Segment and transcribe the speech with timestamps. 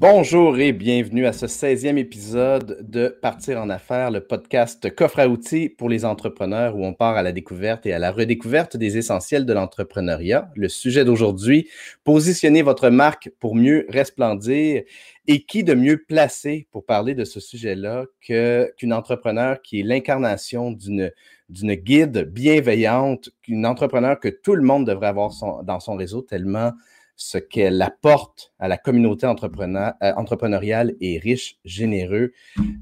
[0.00, 5.26] Bonjour et bienvenue à ce 16e épisode de Partir en affaires, le podcast coffre à
[5.26, 8.96] outils pour les entrepreneurs où on part à la découverte et à la redécouverte des
[8.96, 10.52] essentiels de l'entrepreneuriat.
[10.54, 11.68] Le sujet d'aujourd'hui,
[12.04, 14.84] positionner votre marque pour mieux resplendir
[15.26, 20.70] et qui de mieux placé pour parler de ce sujet-là qu'une entrepreneur qui est l'incarnation
[20.70, 21.10] d'une
[21.48, 25.32] d'une guide bienveillante, une entrepreneur que tout le monde devrait avoir
[25.64, 26.72] dans son réseau tellement
[27.18, 32.32] ce qu'elle apporte à la communauté euh, entrepreneuriale est riche, généreux.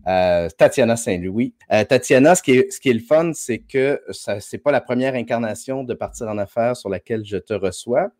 [0.06, 1.54] Euh, Tatiana Saint-Louis.
[1.72, 5.84] Euh, Tatiana, ce qui, est, le fun, c'est que ce n'est pas la première incarnation
[5.84, 8.10] de Partir en affaires sur laquelle je te reçois.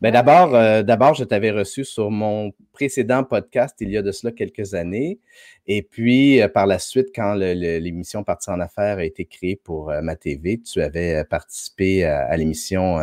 [0.00, 0.52] Ben, d'abord,
[0.84, 5.18] d'abord, je t'avais reçu sur mon précédent podcast il y a de cela quelques années.
[5.66, 10.14] Et puis, par la suite, quand l'émission Partir en affaires a été créée pour ma
[10.14, 12.98] TV, tu avais participé à l'émission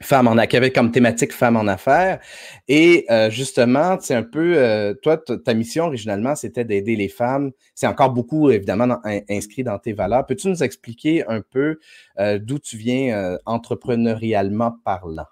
[0.00, 2.20] Femmes en avait comme thématique Femmes en affaires.
[2.68, 7.52] Et euh, justement, c'est un peu, euh, toi, ta mission originalement, c'était d'aider les femmes.
[7.74, 10.26] C'est encore beaucoup, évidemment, inscrit dans tes valeurs.
[10.26, 11.78] Peux-tu nous expliquer un peu
[12.18, 15.26] euh, d'où tu viens entrepreneurialement parlant?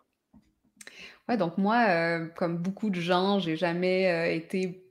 [1.29, 4.83] Ouais, donc moi, comme beaucoup de gens, j'ai jamais été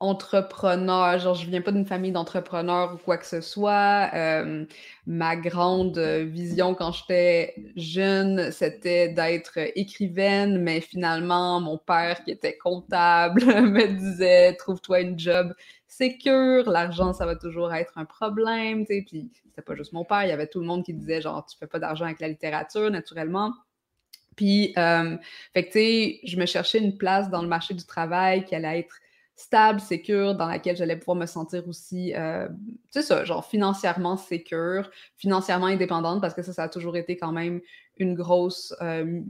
[0.00, 4.10] entrepreneur, genre je viens pas d'une famille d'entrepreneurs ou quoi que ce soit.
[4.14, 4.64] Euh,
[5.06, 12.56] ma grande vision quand j'étais jeune, c'était d'être écrivaine, mais finalement, mon père qui était
[12.56, 15.54] comptable me disait trouve-toi une job
[15.86, 19.04] sécure, l'argent ça va toujours être un problème, tu sais.
[19.06, 21.44] Puis c'était pas juste mon père, il y avait tout le monde qui disait genre
[21.46, 23.52] tu fais pas d'argent avec la littérature naturellement.
[24.36, 25.18] Puis, euh,
[25.52, 28.54] fait que tu sais, je me cherchais une place dans le marché du travail qui
[28.54, 28.96] allait être
[29.40, 32.46] stable, sécure, dans laquelle j'allais pouvoir me sentir aussi, euh,
[32.92, 37.16] tu sais ça, genre financièrement sécure, financièrement indépendante, parce que ça, ça a toujours été
[37.16, 37.62] quand même
[37.96, 39.20] une grosse euh,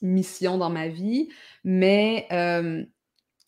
[0.00, 1.28] mission dans ma vie.
[1.62, 2.84] Mais euh,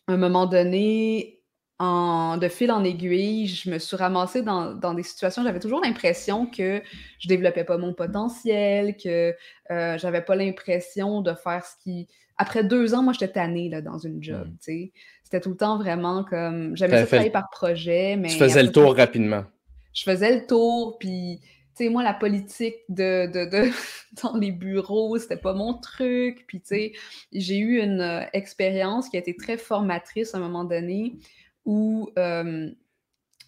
[0.06, 1.41] à un moment donné,
[1.78, 5.80] en, de fil en aiguille, je me suis ramassée dans, dans des situations, j'avais toujours
[5.80, 6.83] l'impression que
[7.19, 9.34] je développais pas mon potentiel, que
[9.70, 12.07] j'avais pas l'impression de faire ce qui...
[12.39, 14.58] Après deux ans, moi, j'étais tannée là, dans une job, mmh.
[14.58, 14.92] tu sais.
[15.27, 16.77] C'était tout le temps vraiment comme.
[16.77, 18.29] J'aimais ça travailler par projet, mais.
[18.29, 19.45] Tu faisais le tour rapidement.
[19.92, 21.41] Je faisais le tour, puis.
[21.77, 23.70] Tu sais, moi, la politique de, de, de
[24.23, 26.45] dans les bureaux, c'était pas mon truc.
[26.47, 26.92] Puis, tu sais,
[27.33, 31.19] j'ai eu une euh, expérience qui a été très formatrice à un moment donné
[31.64, 32.70] où euh,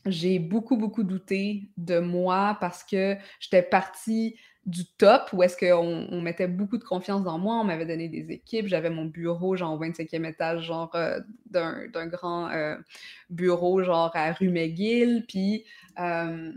[0.04, 4.34] j'ai beaucoup, beaucoup douté de moi parce que j'étais partie
[4.66, 8.08] du top où est-ce qu'on on mettait beaucoup de confiance dans moi, on m'avait donné
[8.08, 12.76] des équipes, j'avais mon bureau genre au 25e étage genre euh, d'un grand euh,
[13.30, 15.64] bureau genre à rue McGill, puis
[15.98, 16.52] euh,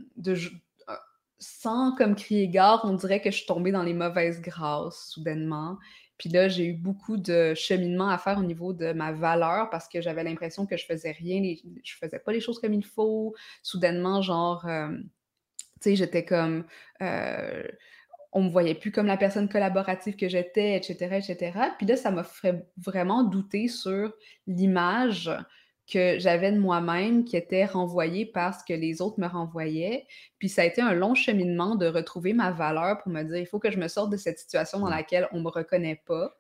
[1.39, 5.77] sans comme crier gare, on dirait que je suis tombée dans les mauvaises grâces soudainement.
[6.17, 9.87] Puis là, j'ai eu beaucoup de cheminement à faire au niveau de ma valeur parce
[9.87, 11.41] que j'avais l'impression que je faisais rien,
[11.83, 13.33] je faisais pas les choses comme il faut.
[13.63, 14.67] Soudainement, genre,
[15.81, 16.65] tu sais, j'étais comme
[18.33, 21.51] on me voyait plus comme la personne collaborative que j'étais, etc., etc.
[21.77, 24.13] Puis là, ça m'a fait vraiment douter sur
[24.47, 25.29] l'image
[25.91, 30.07] que j'avais de moi-même qui était renvoyée par ce que les autres me renvoyaient.
[30.39, 33.45] Puis ça a été un long cheminement de retrouver ma valeur pour me dire, il
[33.45, 34.91] faut que je me sorte de cette situation dans mmh.
[34.91, 36.33] laquelle on ne me reconnaît pas,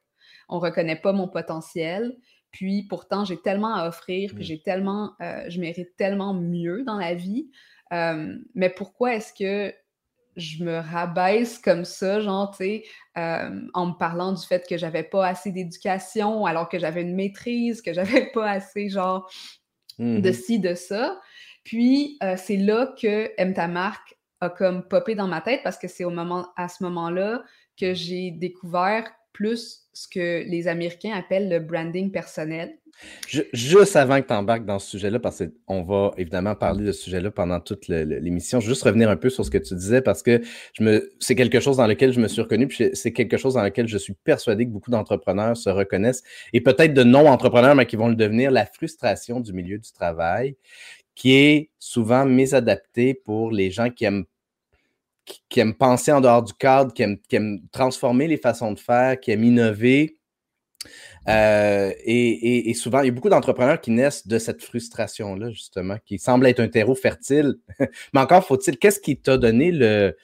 [0.47, 2.15] on ne reconnaît pas mon potentiel.
[2.51, 4.47] Puis pourtant, j'ai tellement à offrir, puis mmh.
[4.47, 7.51] j'ai tellement, euh, je mérite tellement mieux dans la vie.
[7.91, 9.73] Euh, mais pourquoi est-ce que
[10.37, 12.83] je me rabaisse comme ça, genre, tu sais,
[13.17, 17.15] euh, en me parlant du fait que j'avais pas assez d'éducation alors que j'avais une
[17.15, 19.29] maîtrise, que j'avais pas assez, genre,
[19.99, 21.19] de mmh ci, de ça?
[21.63, 25.77] Puis, euh, c'est là que Aime ta marque a comme popé dans ma tête parce
[25.77, 27.43] que c'est au moment, à ce moment-là
[27.79, 32.77] que j'ai découvert plus ce que les Américains appellent le branding personnel
[33.27, 37.03] juste avant que tu embarques dans ce sujet-là, parce qu'on va évidemment parler de ce
[37.03, 40.41] sujet-là pendant toute l'émission, juste revenir un peu sur ce que tu disais, parce que
[41.19, 43.87] c'est quelque chose dans lequel je me suis reconnu, puis c'est quelque chose dans lequel
[43.87, 46.23] je suis persuadé que beaucoup d'entrepreneurs se reconnaissent,
[46.53, 50.55] et peut-être de non-entrepreneurs, mais qui vont le devenir, la frustration du milieu du travail,
[51.15, 54.25] qui est souvent mésadaptée pour les gens qui aiment
[55.49, 59.31] qui aiment penser en dehors du cadre, qui aiment transformer les façons de faire, qui
[59.31, 60.17] aiment innover,
[61.27, 66.17] euh, et, souvent, il y a beaucoup d'entrepreneurs qui naissent de cette frustration-là, justement, qui
[66.17, 67.55] semble être un terreau fertile.
[68.13, 70.15] Mais encore faut-il, qu'est-ce qui t'a donné le,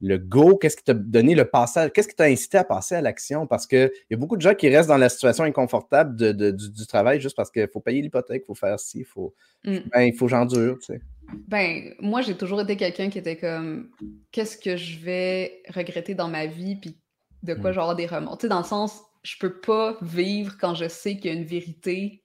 [0.00, 0.56] le go?
[0.56, 1.90] Qu'est-ce qui t'a donné le passage?
[1.92, 3.46] Qu'est-ce qui t'a incité à passer à l'action?
[3.46, 7.20] Parce qu'il y a beaucoup de gens qui restent dans la situation inconfortable du, travail
[7.20, 9.34] juste parce qu'il faut payer l'hypothèque, il faut faire ci, il faut,
[9.64, 9.78] mm.
[9.92, 11.00] ben, il faut j'endure, tu sais.
[11.48, 13.90] Ben, moi, j'ai toujours été quelqu'un qui était comme
[14.30, 17.00] qu'est-ce que je vais regretter dans ma vie, puis
[17.42, 17.74] de quoi mm.
[17.74, 18.38] j'aurai des remords?
[18.38, 21.36] Tu sais, dans le sens, je peux pas vivre quand je sais qu'il y a
[21.36, 22.22] une vérité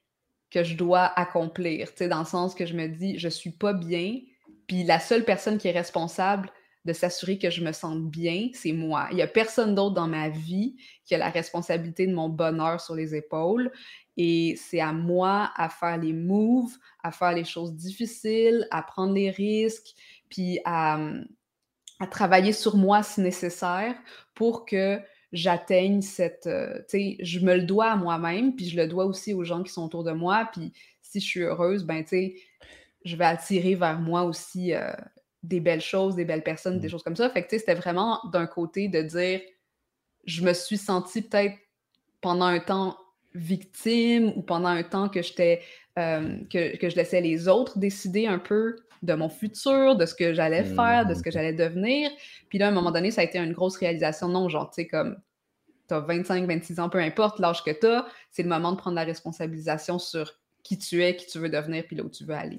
[0.51, 3.73] que je dois accomplir, tu dans le sens que je me dis, je suis pas
[3.73, 4.19] bien,
[4.67, 6.51] puis la seule personne qui est responsable
[6.85, 9.07] de s'assurer que je me sente bien, c'est moi.
[9.11, 10.75] Il n'y a personne d'autre dans ma vie
[11.05, 13.71] qui a la responsabilité de mon bonheur sur les épaules.
[14.17, 19.13] Et c'est à moi à faire les moves, à faire les choses difficiles, à prendre
[19.13, 19.93] les risques,
[20.29, 20.99] puis à,
[21.99, 23.95] à travailler sur moi si nécessaire
[24.33, 24.99] pour que
[25.33, 26.47] j'atteigne cette.
[26.47, 29.43] Euh, tu sais, je me le dois à moi-même, puis je le dois aussi aux
[29.43, 30.49] gens qui sont autour de moi.
[30.51, 32.35] Puis si je suis heureuse, ben, tu sais,
[33.05, 34.91] je vais attirer vers moi aussi euh,
[35.43, 36.91] des belles choses, des belles personnes, des mmh.
[36.91, 37.29] choses comme ça.
[37.29, 39.41] Fait que, tu sais, c'était vraiment d'un côté de dire,
[40.25, 41.55] je me suis sentie peut-être
[42.21, 42.97] pendant un temps
[43.33, 45.61] victime ou pendant un temps que j'étais,
[45.97, 50.13] euh, que, que je laissais les autres décider un peu de mon futur, de ce
[50.13, 52.11] que j'allais faire, de ce que j'allais devenir.
[52.49, 54.27] Puis là, à un moment donné, ça a été une grosse réalisation.
[54.27, 55.17] Non, genre, tu sais, comme
[55.87, 58.77] tu as 25, 26 ans, peu importe l'âge que tu as, c'est le moment de
[58.77, 62.23] prendre la responsabilisation sur qui tu es, qui tu veux devenir, puis là où tu
[62.23, 62.57] veux aller.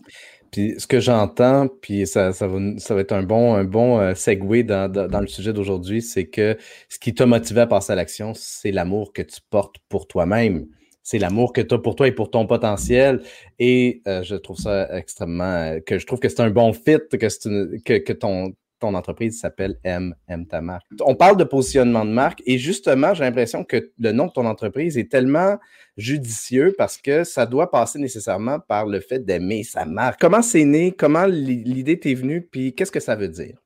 [0.50, 4.00] Puis ce que j'entends, puis ça, ça, va, ça va être un bon, un bon
[4.00, 6.58] euh, segue dans, dans, le sujet d'aujourd'hui, c'est que
[6.88, 10.66] ce qui t'a motivé à passer à l'action, c'est l'amour que tu portes pour toi-même
[11.02, 13.22] c'est l'amour que tu as pour toi et pour ton potentiel.
[13.58, 15.44] Et euh, je trouve ça extrêmement.
[15.44, 19.78] Euh, que je trouve que c'est un bon fit, que, que, ton, ton entreprise s'appelle
[19.84, 20.86] M, M ta marque.
[21.00, 24.46] On parle de positionnement de marque et justement, j'ai l'impression que le nom de ton
[24.46, 25.58] entreprise est tellement
[25.96, 30.20] judicieux parce que ça doit passer nécessairement par le fait d'aimer sa marque.
[30.20, 30.92] Comment c'est né?
[30.92, 32.42] Comment l'idée t'est venue?
[32.42, 33.58] Puis qu'est-ce que ça veut dire?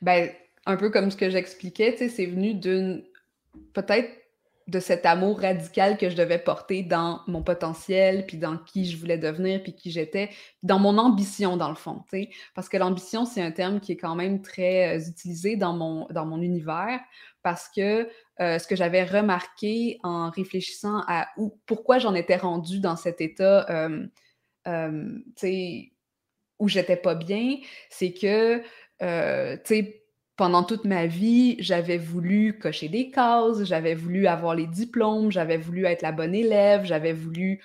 [0.00, 0.28] Ben,
[0.66, 3.02] un peu comme ce que j'expliquais, c'est venu d'une
[3.72, 4.08] peut-être
[4.68, 8.98] de cet amour radical que je devais porter dans mon potentiel, puis dans qui je
[8.98, 10.28] voulais devenir, puis qui j'étais,
[10.62, 12.04] dans mon ambition, dans le fond.
[12.54, 16.06] Parce que l'ambition, c'est un terme qui est quand même très euh, utilisé dans mon,
[16.10, 17.00] dans mon univers,
[17.42, 18.08] parce que
[18.40, 23.22] euh, ce que j'avais remarqué en réfléchissant à où, pourquoi j'en étais rendue dans cet
[23.22, 24.06] état, euh,
[26.58, 27.56] où j'étais pas bien,
[27.88, 28.62] c'est que,
[29.64, 29.98] tu
[30.38, 35.58] pendant toute ma vie, j'avais voulu cocher des cases, j'avais voulu avoir les diplômes, j'avais
[35.58, 37.60] voulu être la bonne élève, j'avais voulu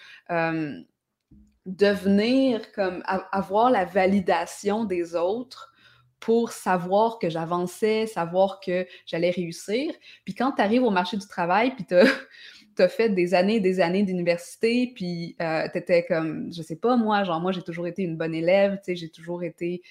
[1.65, 5.71] devenir comme avoir la validation des autres
[6.19, 9.93] pour savoir que j'avançais, savoir que j'allais réussir.
[10.25, 13.59] Puis quand tu arrives au marché du travail, puis tu as, fait des années et
[13.59, 17.61] des années d'université, puis euh, tu étais comme, je sais pas, moi, genre, moi, j'ai
[17.61, 19.83] toujours été une bonne élève, tu sais, j'ai toujours été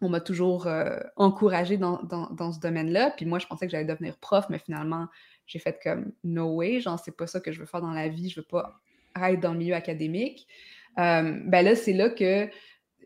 [0.00, 1.98] on m'a toujours euh, encouragée dans,
[2.52, 3.12] ce domaine-là.
[3.16, 5.06] Puis moi, je pensais que j'allais devenir prof, mais finalement,
[5.46, 8.08] j'ai fait comme no way, genre, c'est pas ça que je veux faire dans la
[8.08, 8.80] vie, je veux pas
[9.16, 10.46] être dans le milieu académique.
[10.98, 12.48] Euh, ben là, c'est là que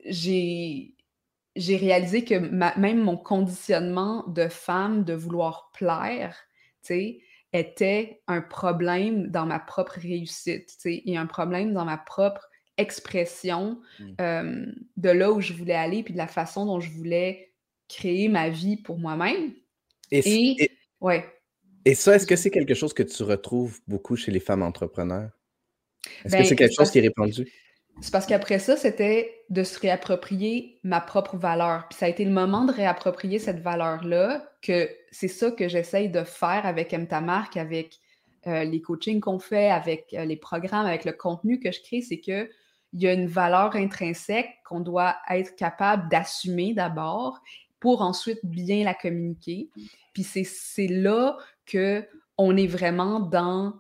[0.05, 0.94] j'ai,
[1.56, 6.37] j'ai réalisé que même mon conditionnement de femme de vouloir plaire,
[7.52, 14.64] était un problème dans ma propre réussite, et un problème dans ma propre expression mmh.
[14.96, 17.52] de là où je voulais aller, puis de la façon dont je voulais
[17.88, 19.52] créer ma vie pour moi-même.
[20.10, 21.24] Et, ouais.
[21.84, 25.30] et ça, est-ce que c'est quelque chose que tu retrouves beaucoup chez les femmes entrepreneurs?
[26.24, 27.50] Est-ce que ben, c'est quelque chose qui est répandu?
[28.00, 31.86] C'est parce qu'après ça, c'était de se réapproprier ma propre valeur.
[31.88, 36.08] Puis ça a été le moment de réapproprier cette valeur-là, que c'est ça que j'essaye
[36.08, 38.00] de faire avec ta marque, avec
[38.46, 42.50] les coachings qu'on fait, avec les programmes, avec le contenu que je crée, c'est que
[42.94, 47.41] il y a une valeur intrinsèque qu'on doit être capable d'assumer d'abord
[47.81, 49.69] pour ensuite bien la communiquer.
[50.15, 51.36] Puis c'est là
[51.67, 52.08] que
[52.39, 53.74] on est vraiment dans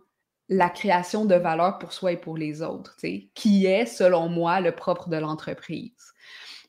[0.48, 2.96] la création de valeur pour soi et pour les autres,
[3.34, 6.12] qui est, selon moi, le propre de l'entreprise.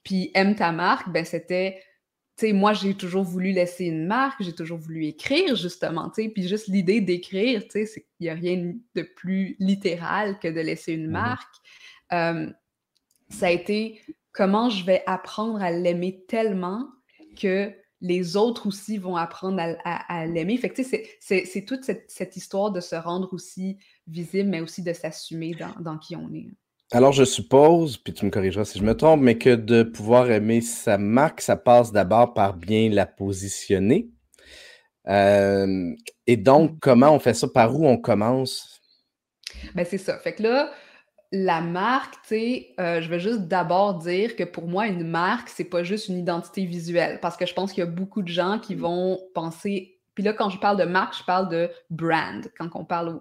[0.04, 1.82] Puis aime ta marque, ben c'était,
[2.38, 6.24] tu sais, moi j'ai toujours voulu laisser une marque, j'ai toujours voulu écrire justement, tu
[6.24, 10.48] sais, puis juste l'idée d'écrire, tu sais, il n'y a rien de plus littéral que
[10.48, 11.56] de laisser une mmh marque.
[12.14, 12.50] Euh,
[13.30, 16.88] ça a été comment je vais apprendre à l'aimer tellement
[17.36, 17.72] que
[18.02, 20.58] les autres aussi vont apprendre à, l'aimer.
[20.58, 25.56] Fait que, c'est toute cette, histoire de se rendre aussi visible, mais aussi de s'assumer
[25.80, 26.48] dans, qui on est.
[26.92, 30.30] Alors, je suppose, puis tu me corrigeras si je me trompe, mais que de pouvoir
[30.30, 34.12] aimer sa marque, ça passe d'abord par bien la positionner.
[35.08, 35.94] Euh,
[36.28, 36.80] et donc, mmh.
[36.82, 37.48] comment on fait ça?
[37.48, 38.82] Par où on commence?
[39.74, 40.20] Ben, c'est ça.
[40.20, 40.72] Fait que là,
[41.44, 45.50] la marque, tu sais, euh, je vais juste d'abord dire que pour moi, une marque,
[45.50, 47.20] c'est pas juste une identité visuelle.
[47.22, 48.80] Parce que je pense qu'il y a beaucoup de gens qui mmh.
[48.80, 50.00] vont penser.
[50.14, 52.50] Puis là, quand je parle de marque, je parle de brand.
[52.58, 53.20] Quand on parle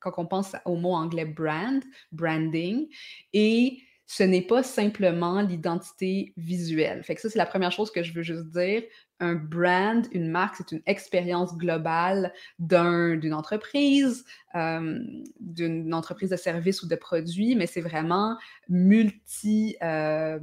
[0.00, 2.88] quand on pense au mot anglais brand, branding.
[3.32, 7.02] Et ce n'est pas simplement l'identité visuelle.
[7.04, 8.82] Fait que ça, c'est la première chose que je veux juste dire.
[9.20, 14.98] Un brand, une marque, c'est une expérience globale d'une entreprise, euh,
[15.40, 18.36] d'une entreprise de services ou de produits, mais c'est vraiment
[18.68, 20.38] multi, euh,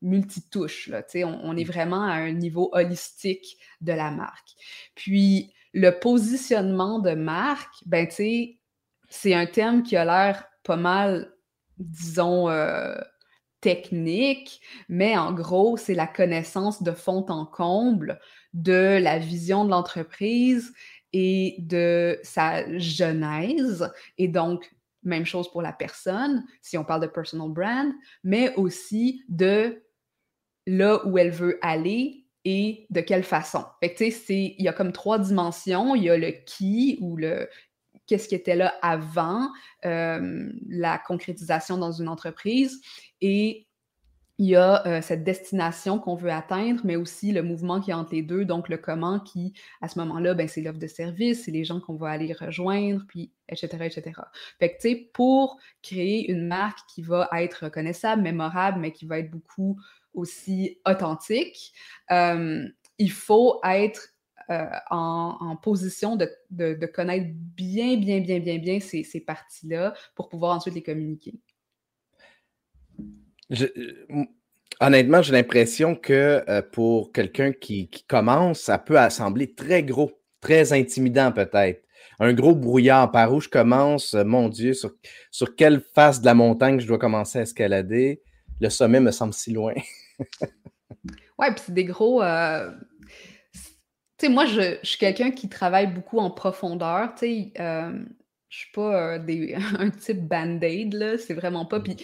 [0.00, 0.90] multitouche.
[1.16, 1.68] On, on est mm.
[1.68, 4.50] vraiment à un niveau holistique de la marque.
[4.94, 11.32] Puis, le positionnement de marque, ben, c'est un terme qui a l'air pas mal,
[11.78, 12.94] disons, euh,
[13.60, 18.20] technique, mais en gros, c'est la connaissance de fond en comble
[18.54, 20.72] de la vision de l'entreprise
[21.12, 23.90] et de sa genèse.
[24.18, 24.70] Et donc,
[25.02, 27.92] même chose pour la personne, si on parle de personal brand,
[28.24, 29.82] mais aussi de
[30.66, 33.64] là où elle veut aller et de quelle façon.
[33.82, 35.94] Que, il y a comme trois dimensions.
[35.94, 37.48] Il y a le qui ou le
[38.08, 39.48] qu'est-ce qui était là avant
[39.84, 42.80] euh, la concrétisation dans une entreprise.
[43.20, 43.68] Et
[44.40, 47.94] il y a euh, cette destination qu'on veut atteindre, mais aussi le mouvement qui est
[47.94, 51.44] entre les deux, donc le comment qui, à ce moment-là, ben, c'est l'offre de service,
[51.44, 54.20] c'est les gens qu'on va aller rejoindre, puis etc., etc.
[54.60, 59.06] Fait que, tu sais, pour créer une marque qui va être reconnaissable, mémorable, mais qui
[59.06, 59.76] va être beaucoup
[60.14, 61.72] aussi authentique,
[62.12, 62.64] euh,
[62.98, 64.10] il faut être
[64.50, 70.56] euh, en, position de, connaître bien, bien, bien, bien, bien ces, ces parties-là pour pouvoir
[70.56, 71.34] ensuite les communiquer.
[73.52, 73.68] Euh,
[74.80, 80.72] honnêtement, j'ai l'impression que euh, pour quelqu'un qui, commence, ça peut sembler très gros, très
[80.72, 81.82] intimidant peut-être.
[82.18, 84.92] Un gros brouillard par où je commence, mon Dieu, sur,
[85.30, 88.22] sur quelle face de la montagne je dois commencer à escalader?
[88.62, 89.74] Le sommet me semble si loin.
[91.38, 92.22] ouais, puis c'est des gros.
[94.26, 97.14] Sais, moi, je, je suis quelqu'un qui travaille beaucoup en profondeur.
[97.14, 97.52] Tu sais,
[98.48, 99.14] je suis pas
[99.78, 101.80] un type band-aid, là, c'est vraiment pas.
[101.80, 101.96] Puis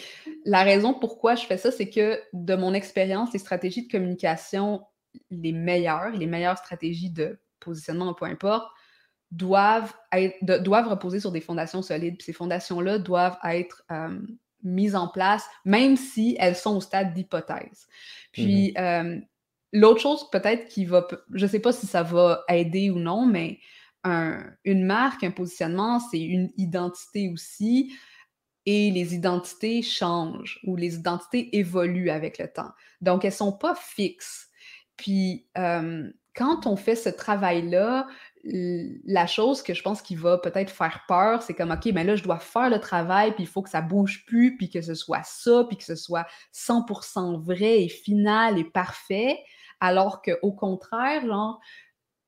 [0.45, 4.83] la raison pourquoi je fais ça, c'est que de mon expérience, les stratégies de communication
[5.31, 8.67] les meilleures, les meilleures stratégies de positionnement, peu importe,
[9.31, 12.17] doivent, être, doivent reposer sur des fondations solides.
[12.17, 13.83] Puis ces fondations-là doivent être
[14.63, 17.87] mises en place, même si elles sont au stade d'hypothèse.
[18.33, 19.23] Puis mmh
[19.75, 23.59] l'autre chose peut-être qui va, je sais pas si ça va aider ou non, mais
[24.65, 27.93] une marque, un positionnement, c'est une identité aussi.
[28.67, 32.71] Et les identités changent ou les identités évoluent avec le temps.
[33.03, 34.49] Donc, elles ne sont pas fixes.
[34.97, 38.07] Puis, euh, quand on fait ce travail-là,
[38.45, 42.07] la chose que je pense qui va peut-être faire peur, c'est comme, OK, mais ben
[42.07, 44.81] là, je dois faire le travail, puis il faut que ça bouge plus, puis que
[44.81, 49.39] ce soit ça, puis que ce soit 100% vrai et final et parfait.
[49.85, 51.61] Alors qu'au contraire, genre,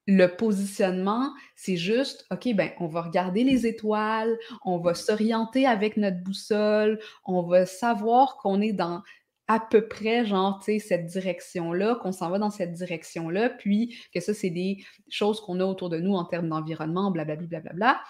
[0.07, 5.97] le positionnement, c'est juste, OK, ben, on va regarder les étoiles, on va s'orienter avec
[5.97, 9.03] notre boussole, on va savoir qu'on est dans
[9.49, 13.97] à peu près, genre, tu sais, cette direction-là, qu'on s'en va dans cette direction-là, puis
[14.13, 18.01] que ça, c'est des choses qu'on a autour de nous en termes d'environnement, blablabla, blablabla,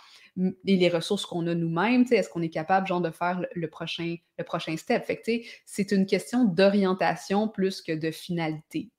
[0.65, 3.43] et les ressources qu'on a nous-mêmes, tu sais, est-ce qu'on est capable, genre, de faire
[3.55, 5.05] le, prochain, le prochain step?
[5.05, 5.23] Fait
[5.67, 8.91] c'est une question d'orientation plus que de finalité.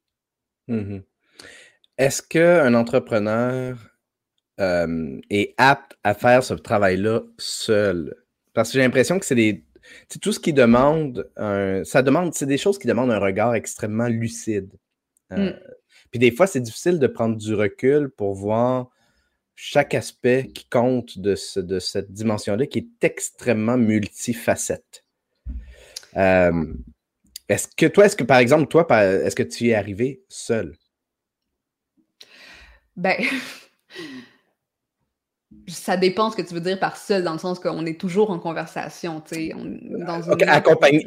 [0.68, 1.00] Mmh
[2.00, 3.76] est-ce qu'un entrepreneur
[4.60, 8.16] est apte à faire ce travail-là seul?
[8.54, 9.66] Parce que j'ai l'impression que c'est des.
[10.22, 11.28] tout ce qui demande
[11.86, 14.72] ça demande, c'est des choses qui demandent un regard extrêmement lucide.
[15.34, 15.60] Euh, mmh.
[16.12, 18.90] Puis des fois, c'est difficile de prendre du recul pour voir
[19.56, 25.04] chaque aspect qui compte de, de cette dimension-là qui est extrêmement multifacette.
[27.50, 30.76] Est-ce que toi, est-ce que par exemple, toi, est-ce que tu y es arrivé seul?
[32.96, 33.18] Ben,
[35.68, 38.32] ça dépend ce que tu veux dire par seul, dans le sens qu'on est toujours
[38.32, 39.54] en conversation, tu sais.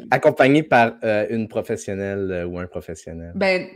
[0.09, 3.33] accompagné, par euh, une professionnelle euh, ou un professionnel.
[3.35, 3.67] Ben,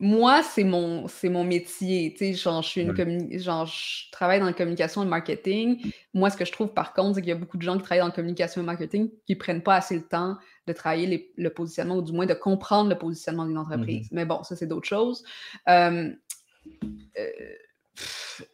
[0.00, 2.32] moi, c'est mon, c'est mon métier, tu sais.
[2.34, 5.92] Genre, je suis une genre, je travaille dans la communication et le marketing.
[6.14, 7.84] Moi, ce que je trouve, par contre, c'est qu'il y a beaucoup de gens qui
[7.84, 11.32] travaillent dans la communication et le marketing qui prennent pas assez le temps de travailler
[11.36, 14.06] le positionnement, ou du moins de comprendre le positionnement d'une entreprise.
[14.06, 14.14] Mm-hmm.
[14.14, 15.22] Mais bon, ça, c'est d'autres choses.
[15.68, 16.10] Euh,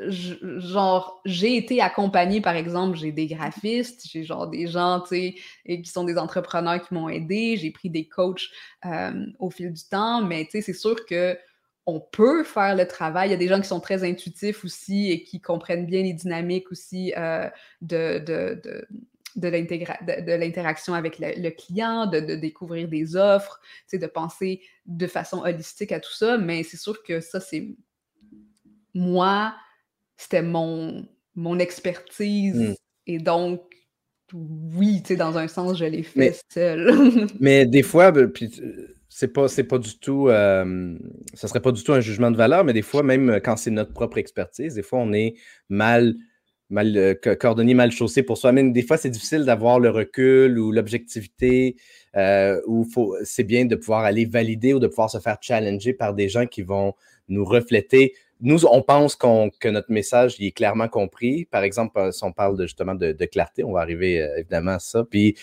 [0.00, 5.84] genre, j'ai été accompagnée, par exemple, j'ai des graphistes, j'ai genre des gens, tu qui
[5.84, 8.48] sont des entrepreneurs qui m'ont aidé, j'ai pris des coachs
[8.84, 11.38] euh, au fil du temps, mais c'est sûr que
[11.86, 13.28] on peut faire le travail.
[13.28, 16.12] Il y a des gens qui sont très intuitifs aussi et qui comprennent bien les
[16.12, 17.48] dynamiques aussi euh,
[17.80, 18.22] de
[19.36, 23.58] l'interaction avec le, client, de, de, découvrir des offres,
[23.90, 27.68] de penser de façon holistique à tout ça, mais c'est sûr que ça, c'est
[28.98, 29.54] moi,
[30.16, 32.70] c'était mon, mon expertise.
[32.70, 32.74] Mmh.
[33.06, 33.62] Et donc,
[34.34, 37.26] oui, tu sais, dans un sens, je l'ai fait seul.
[37.40, 38.50] mais des fois, ben, puis
[39.08, 40.98] c'est pas, c'est pas du tout, euh,
[41.32, 43.70] ça serait pas du tout un jugement de valeur, mais des fois, même quand c'est
[43.70, 45.34] notre propre expertise, des fois, on est
[45.68, 46.14] mal,
[46.68, 48.52] mal euh, coordonné, mal chaussé pour soi.
[48.52, 51.76] Même des fois, c'est difficile d'avoir le recul ou l'objectivité,
[52.16, 52.86] euh, ou
[53.22, 56.46] c'est bien de pouvoir aller valider ou de pouvoir se faire challenger par des gens
[56.46, 56.94] qui vont
[57.28, 61.44] nous refléter nous, on pense que notre message est clairement compris.
[61.46, 64.78] Par exemple, euh, si on parle justement de, clarté, on va arriver euh, évidemment à
[64.78, 65.04] ça.
[65.04, 65.36] Puis,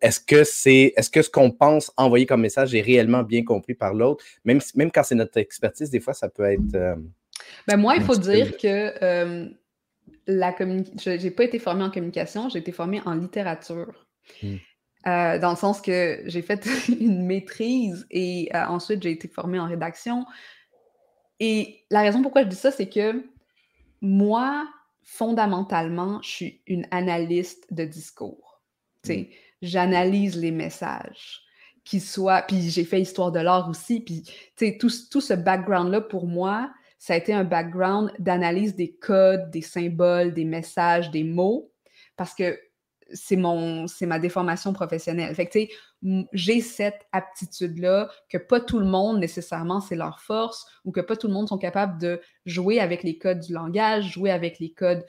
[0.00, 3.74] est-ce que c'est, est-ce que ce qu'on pense envoyer comme message est réellement bien compris
[3.74, 6.74] par l'autre, même, même quand c'est notre expertise, des fois, ça peut être.
[6.74, 6.96] Euh,
[7.68, 9.48] ben moi, il faut dire que
[10.26, 14.06] la je n'ai pas été formée en communication, j'ai été formée en littérature.
[14.42, 14.56] Hmm.
[15.06, 16.66] dans le sens que j'ai fait
[17.00, 20.26] une maîtrise et ensuite j'ai été formée en rédaction.
[21.40, 23.24] Et la raison pourquoi je dis ça, c'est que
[24.00, 24.68] moi,
[25.02, 28.60] fondamentalement, je suis une analyste de discours.
[29.06, 29.22] Mm.
[29.62, 31.42] J'analyse les messages.
[31.84, 34.22] Qui soient, puis j'ai fait histoire de l'art aussi, puis
[34.78, 39.62] tout, tout ce background-là, pour moi, ça a été un background d'analyse des codes, des
[39.62, 41.72] symboles, des messages, des mots,
[42.14, 42.60] parce que
[43.12, 45.34] c'est mon c'est ma déformation professionnelle.
[45.34, 45.58] Fait que
[46.32, 51.16] j'ai cette aptitude-là que pas tout le monde nécessairement c'est leur force ou que pas
[51.16, 54.70] tout le monde sont capables de jouer avec les codes du langage, jouer avec les
[54.70, 55.04] codes.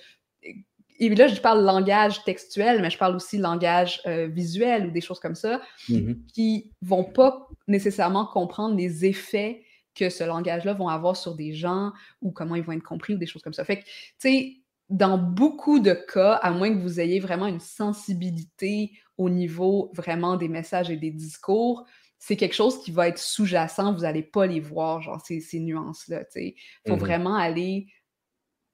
[1.01, 4.99] Et là, je parle langage textuel, mais je parle aussi langage euh, visuel ou des
[4.99, 6.25] choses comme ça mm-hmm.
[6.33, 9.63] qui vont pas nécessairement comprendre les effets
[9.95, 11.91] que ce langage-là vont avoir sur des gens
[12.21, 13.63] ou comment ils vont être compris ou des choses comme ça.
[13.63, 13.89] Fait que, tu
[14.19, 14.57] sais,
[14.89, 20.35] dans beaucoup de cas, à moins que vous ayez vraiment une sensibilité au niveau vraiment
[20.35, 21.85] des messages et des discours,
[22.17, 26.23] c'est quelque chose qui va être sous-jacent, vous n'allez pas les voir, genre ces, nuances-là.
[26.35, 26.53] Il
[26.87, 27.87] faut mmh vraiment aller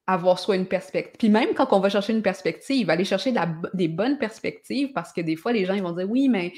[0.07, 1.15] avoir soit une perspective.
[1.17, 3.33] Puis même quand on va chercher une perspective, aller chercher
[3.73, 6.53] des bonnes perspectives, parce que des fois, les gens ils vont dire oui, mais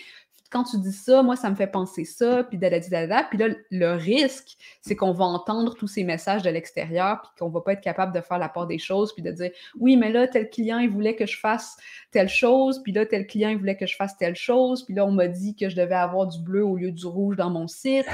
[0.51, 3.94] quand tu dis ça, moi, ça me fait penser ça, puis da, Puis là, le
[3.94, 7.82] risque, c'est qu'on va entendre tous ces messages de l'extérieur, puis qu'on va pas être
[7.82, 10.80] capable de faire la part des choses, puis de dire, oui, mais là, tel client,
[10.80, 11.77] il voulait que je fasse
[12.12, 15.06] telle chose, puis là, tel client, il voulait que je fasse telle chose, puis là,
[15.06, 17.68] on m'a dit que je devais avoir du bleu au lieu du rouge dans mon
[17.68, 18.05] site,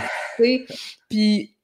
[1.09, 1.55] Puis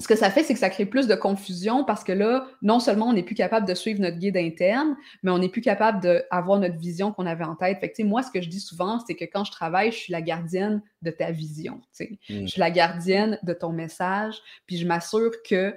[0.00, 2.78] ce que ça fait, c'est que ça crée plus de confusion parce que là, non
[2.78, 6.00] seulement on n'est plus capable de suivre notre guide interne, mais on n'est plus capable
[6.00, 7.78] d'avoir notre vision qu'on avait en tête.
[7.80, 10.12] Fait que, moi, ce que je dis souvent, c'est que quand je travaille, je suis
[10.12, 11.80] la gardienne de ta vision.
[11.98, 12.06] Mm.
[12.28, 15.76] Je suis la gardienne de ton message, puis je m'assure que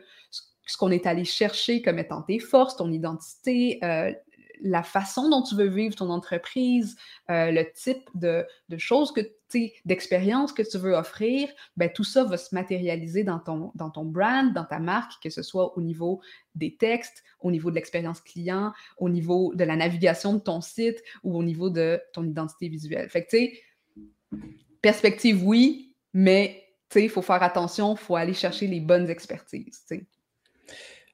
[0.67, 4.13] ce qu'on est allé chercher comme étant tes forces, ton identité, euh,
[4.62, 6.95] la façon dont tu veux vivre ton entreprise,
[7.29, 8.45] euh, le type de,
[8.77, 9.21] choses que
[9.85, 14.05] d'expériences que tu veux offrir, ben, tout ça va se matérialiser dans ton, dans ton
[14.05, 16.21] brand, dans ta marque, que ce soit au niveau
[16.55, 21.01] des textes, au niveau de l'expérience client, au niveau de la navigation de ton site
[21.23, 23.09] ou au niveau de ton identité visuelle.
[23.09, 24.39] Fait que, tu sais,
[24.81, 26.63] perspective, oui, mais
[26.95, 29.85] il faut faire attention, il faut aller chercher les bonnes expertises.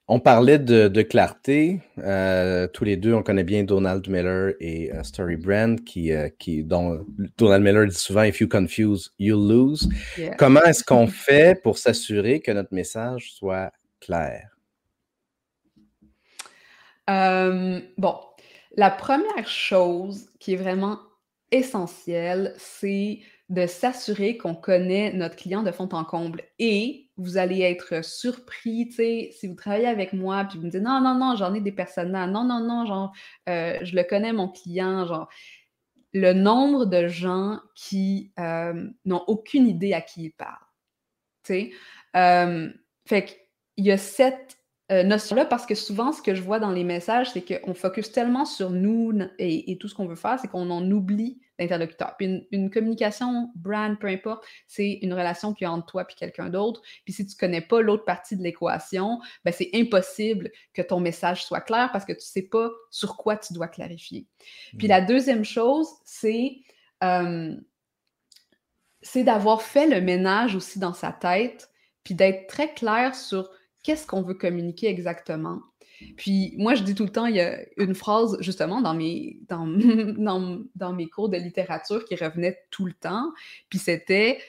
[0.10, 1.82] On parlait de, clarté.
[1.98, 6.30] Euh, tous les deux, on connaît bien Donald Miller et euh, Story Brand, qui, euh,
[6.39, 7.06] qui, dont
[7.38, 9.89] Donald Miller dit souvent If you confuse, you lose.
[10.38, 14.50] Comment est-ce qu'on fait pour s'assurer que notre message soit clair?
[17.10, 18.15] bon,
[18.76, 21.00] la première chose qui est vraiment
[21.52, 26.44] essentielle, c'est de s'assurer qu'on connaît notre client de fond en comble.
[26.60, 30.70] Et vous allez être surpris, tu sais, si vous travaillez avec moi, puis vous me
[30.70, 33.14] dites non, non, non, j'en ai des personnes là, non, non, non, genre,
[33.48, 35.30] euh, je le connais, mon client, genre,
[36.14, 40.56] le nombre de gens qui euh, n'ont aucune idée à qui ils parlent.
[41.44, 41.72] Tu sais,
[42.18, 42.70] euh,
[43.08, 43.26] fait
[43.76, 44.58] qu'il y a cette
[44.90, 48.46] notion-là parce que souvent, ce que je vois dans les messages, c'est qu'on focus tellement
[48.46, 52.15] sur nous et, et tout ce qu'on veut faire, c'est qu'on en oublie l'interlocuteur.
[52.17, 56.50] Puis une, communication, brand, peu importe, c'est une relation qui est entre toi et quelqu'un
[56.50, 56.82] d'autre.
[57.04, 61.00] Puis si tu ne connais pas l'autre partie de l'équation, ben c'est impossible que ton
[61.00, 64.26] message soit clair parce que tu ne sais pas sur quoi tu dois clarifier.
[64.78, 66.58] Puis la deuxième chose, c'est
[67.04, 67.56] euh,
[69.02, 71.70] c'est d'avoir fait le ménage aussi dans sa tête,
[72.04, 73.50] puis d'être très clair sur
[73.84, 75.62] qu'est-ce qu'on veut communiquer exactement.
[76.16, 79.40] Puis moi, je dis tout le temps, il y a une phrase justement dans mes,
[79.50, 83.32] dans, dans, mes cours de littérature qui revenait tout le temps.
[83.70, 84.40] Puis c'était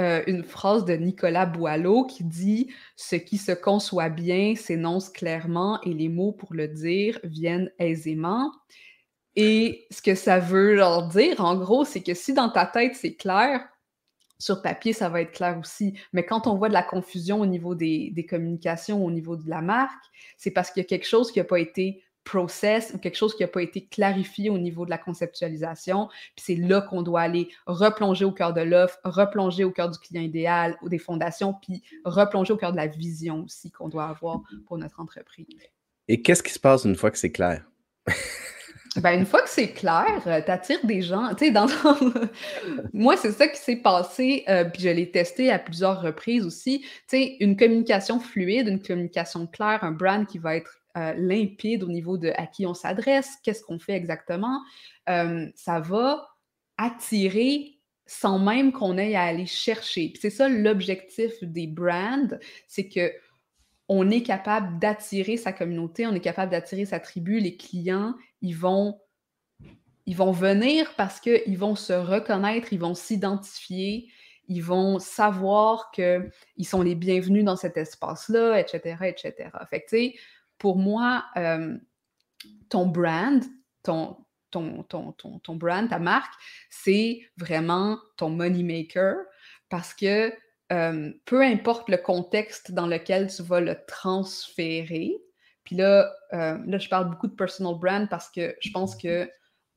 [0.00, 5.80] euh, une phrase de Nicolas Boileau qui dit Ce qui se conçoit bien s'énonce clairement
[5.82, 8.50] et les mots pour le dire viennent aisément.
[9.36, 12.94] Et ce que ça veut leur dire, en gros, c'est que si dans ta tête
[12.94, 13.64] c'est clair,
[14.38, 15.98] sur papier, ça va être clair aussi.
[16.12, 19.62] Mais quand on voit de la confusion au niveau des, communications, au niveau de la
[19.62, 20.04] marque,
[20.36, 23.36] c'est parce qu'il y a quelque chose qui n'a pas été process ou quelque chose
[23.36, 26.08] qui n'a pas été clarifié au niveau de la conceptualisation.
[26.34, 29.98] Puis c'est là qu'on doit aller replonger au cœur de l'offre, replonger au cœur du
[29.98, 34.06] client idéal ou des fondations, puis replonger au cœur de la vision aussi qu'on doit
[34.06, 35.46] avoir pour notre entreprise.
[36.08, 37.64] Et qu'est-ce qui se passe une fois que c'est clair?
[38.96, 41.30] Ben, une fois que c'est clair, euh, tu attires des gens.
[41.52, 41.66] Dans
[42.92, 46.84] Moi, c'est ça qui s'est passé, euh, puis je l'ai testé à plusieurs reprises aussi.
[47.08, 51.88] Tu une communication fluide, une communication claire, un brand qui va être euh, limpide au
[51.88, 54.60] niveau de à qui on s'adresse, qu'est-ce qu'on fait exactement,
[55.06, 56.28] ça va
[56.78, 57.74] attirer
[58.06, 60.12] sans même qu'on ait à aller chercher.
[60.20, 62.28] C'est ça l'objectif des brands,
[62.68, 63.12] c'est que
[63.88, 68.56] on est capable d'attirer sa communauté, on est capable d'attirer sa tribu, les clients, ils
[68.56, 69.00] vont,
[70.06, 74.10] venir parce qu'ils vont se reconnaître, ils vont s'identifier,
[74.48, 76.30] ils vont savoir qu'ils
[76.66, 79.50] sont les bienvenus dans cet espace-là, etc., etc.
[79.70, 80.16] Fait que,
[80.58, 81.76] pour moi, euh,
[82.68, 83.42] ton brand,
[83.82, 84.16] ton,
[84.50, 86.32] ton, ton, ton, brand, ta marque,
[86.70, 89.16] c'est vraiment ton money maker
[89.68, 90.32] parce que
[90.74, 95.16] euh, peu importe le contexte dans lequel tu vas le transférer,
[95.64, 99.30] puis là, euh, là, je parle beaucoup de personal brand parce que je pense que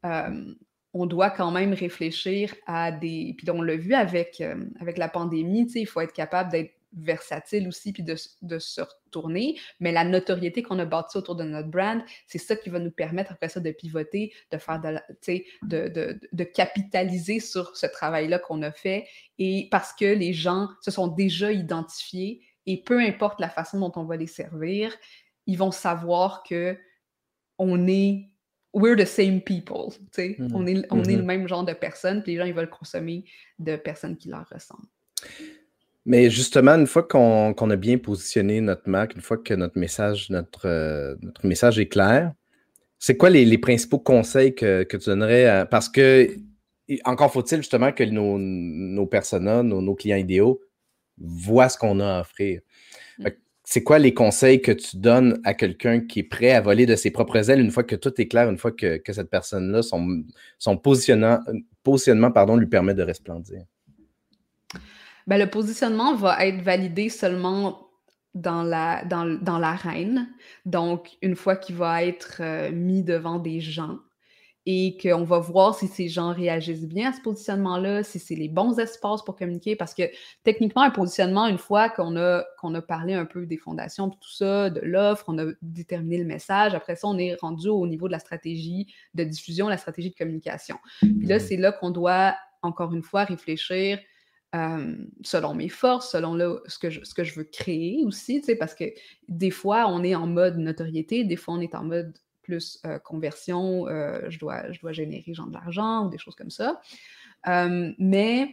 [0.05, 0.53] euh,
[0.93, 3.35] on doit quand même réfléchir à des.
[3.37, 4.43] Puis on l'a vu avec,
[4.81, 9.59] avec la pandémie, il faut être capable d'être versatile aussi, puis de, se retourner.
[9.79, 12.91] Mais la notoriété qu'on a bâtie autour de notre brand, c'est ça qui va nous
[12.91, 14.99] permettre après ça de pivoter, de faire de,
[15.63, 19.07] de, de, de capitaliser sur ce travail-là qu'on a fait.
[19.39, 23.91] Et parce que les gens se sont déjà identifiés et peu importe la façon dont
[23.95, 24.95] on va les servir,
[25.47, 26.77] ils vont savoir que
[27.57, 28.29] on est
[28.73, 32.21] we're the same people, mmh on est, on est le mmh même genre de personnes,
[32.21, 33.23] puis les gens ils veulent consommer
[33.57, 34.87] de personnes qui leur ressemblent.
[36.07, 40.29] Mais justement, une fois qu'on a bien positionné notre marque, une fois que notre message,
[40.29, 42.31] notre, euh, notre message est clair,
[42.97, 45.67] c'est quoi les, principaux conseils que, tu donnerais?
[45.69, 46.29] parce que,
[47.03, 50.61] encore faut-il justement que nos, nos personas, nos, clients idéaux
[51.17, 52.61] voient ce qu'on a à offrir.
[53.19, 53.27] Mm.
[53.65, 56.95] C'est quoi les conseils que tu donnes à quelqu'un qui est prêt à voler de
[56.95, 60.23] ses propres ailes une fois que tout est clair, une fois que, cette personne-là, son,
[60.57, 61.39] son positionnement,
[61.83, 63.65] positionnement pardon, lui permet de resplendir?
[65.27, 67.87] Ben, le positionnement va être validé seulement
[68.33, 70.29] dans la dans, l'arène.
[70.65, 73.97] Donc, une fois qu'il va être euh, mis devant des gens
[74.69, 78.49] et qu'on va voir si ces gens réagissent bien à ce positionnement-là, si c'est les
[78.49, 80.03] bons espaces pour communiquer, parce que
[80.43, 84.29] techniquement, un positionnement, une fois qu'on a, qu'on a parlé un peu des fondations, tout
[84.29, 88.07] ça, de l'offre, on a déterminé le message, après ça, on est rendu au niveau
[88.07, 90.75] de la stratégie de diffusion, la stratégie de communication.
[90.99, 91.39] Puis là, mmh.
[91.39, 93.99] c'est là qu'on doit, encore une fois, réfléchir
[94.53, 98.85] selon mes forces, selon ce, que je, ce que je veux créer aussi, parce que
[99.27, 103.85] des fois, on est en mode notoriété, des fois, on est en mode plus conversion,
[104.29, 106.81] je, dois, je dois générer de l'argent ou des choses comme ça.
[107.45, 108.49] mais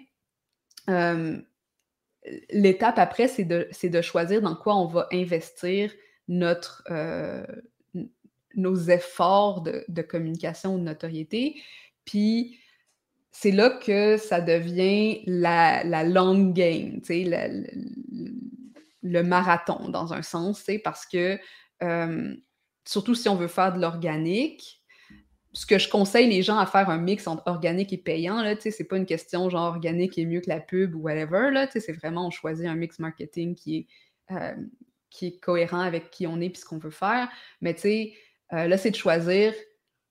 [2.50, 5.92] l'étape après, c'est de, de, choisir dans quoi on va investir
[6.26, 6.82] notre,
[8.56, 11.62] nos efforts de, de communication ou de notoriété.
[12.04, 12.58] Puis,
[13.36, 17.00] c'est là que ça devient la, long game,
[19.02, 21.38] le, marathon dans un sens, parce que
[22.86, 24.82] surtout si on veut faire de l'organique,
[25.52, 28.54] ce que je conseille les gens à faire un mix entre organique et payant, là,
[28.58, 31.92] c'est pas une question genre organique est mieux que la pub ou whatever, là, c'est
[31.92, 33.88] vraiment on choisit un mix marketing qui
[34.30, 37.28] est, est cohérent avec qui on est et ce qu'on veut faire.
[37.60, 37.74] Mais
[38.52, 39.52] euh, là, c'est de choisir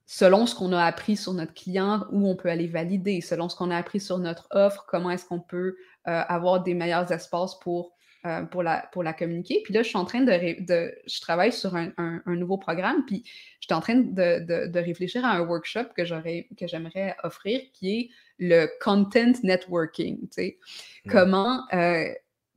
[0.06, 3.56] selon ce qu'on a appris sur notre client, où on peut aller valider, selon ce
[3.56, 7.58] qu'on a appris sur notre offre, comment est-ce qu'on peut euh, avoir des meilleurs espaces
[7.60, 9.62] pour, euh, pour, la, pour la communiquer.
[9.64, 13.22] Puis là, je suis en train de, de je travaille sur un, nouveau programme, puis
[13.60, 17.60] je suis en train de, de, réfléchir à un workshop que j'aurais, que j'aimerais offrir,
[17.72, 20.20] qui est le content networking.
[20.22, 20.58] Tu sais.
[21.04, 21.10] Mmh.
[21.10, 22.08] Comment euh,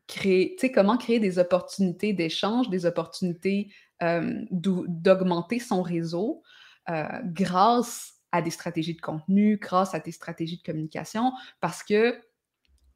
[0.07, 3.69] créer, comment créer des opportunités d'échange, des opportunités
[4.51, 6.43] d'augmenter son réseau
[6.89, 12.19] euh, grâce à des stratégies de contenu, grâce à des stratégies de communication, parce que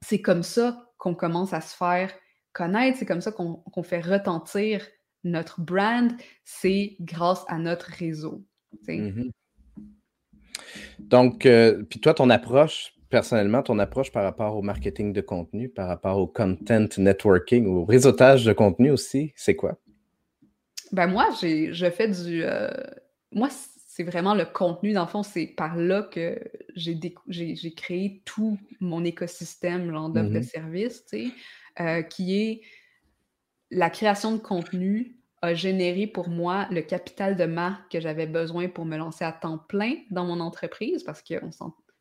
[0.01, 2.11] c'est comme ça qu'on commence à se faire
[2.53, 4.85] connaître, c'est comme ça qu'on fait retentir
[5.23, 6.11] notre brand,
[6.43, 8.43] c'est grâce à notre réseau.
[8.87, 9.31] Mm-hmm.
[10.99, 15.69] Donc, euh, puis toi, ton approche, personnellement, ton approche par rapport au marketing de contenu,
[15.69, 19.77] par rapport au content networking, au réseautage de contenu aussi, c'est quoi?
[20.91, 22.43] Ben moi, j'ai, je fais du...
[22.43, 22.69] Euh,
[23.31, 23.49] moi,
[23.93, 24.93] c'est vraiment le contenu.
[24.93, 26.39] Dans le fond, c'est par là que
[26.77, 31.33] j'ai créé tout mon écosystème genre, d'offres de mmh services, tu sais,
[31.81, 32.61] euh, qui est
[33.69, 38.69] la création de contenu a généré pour moi le capital de marque que j'avais besoin
[38.69, 41.33] pour me lancer à temps plein dans mon entreprise parce que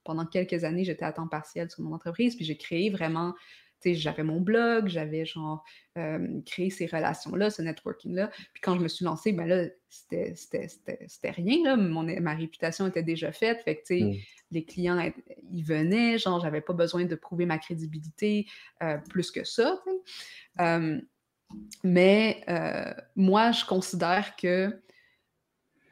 [0.04, 3.34] pendant quelques années, j'étais à temps partiel sur mon entreprise, puis j'ai créé vraiment
[3.84, 5.64] j'avais mon blog, j'avais genre
[6.46, 8.30] créé ces relations-là, ce networking-là.
[8.52, 11.76] Puis quand je me suis lancée, ben là, c'était rien, là.
[11.76, 13.62] ma réputation était déjà faite.
[13.64, 14.14] Fait que, tu sais, mmh.
[14.52, 15.12] les clients,
[15.52, 18.46] ils venaient, genre, j'avais pas besoin de prouver ma crédibilité
[19.08, 19.82] plus que ça,
[21.82, 22.44] mais
[23.16, 24.80] moi, je considère que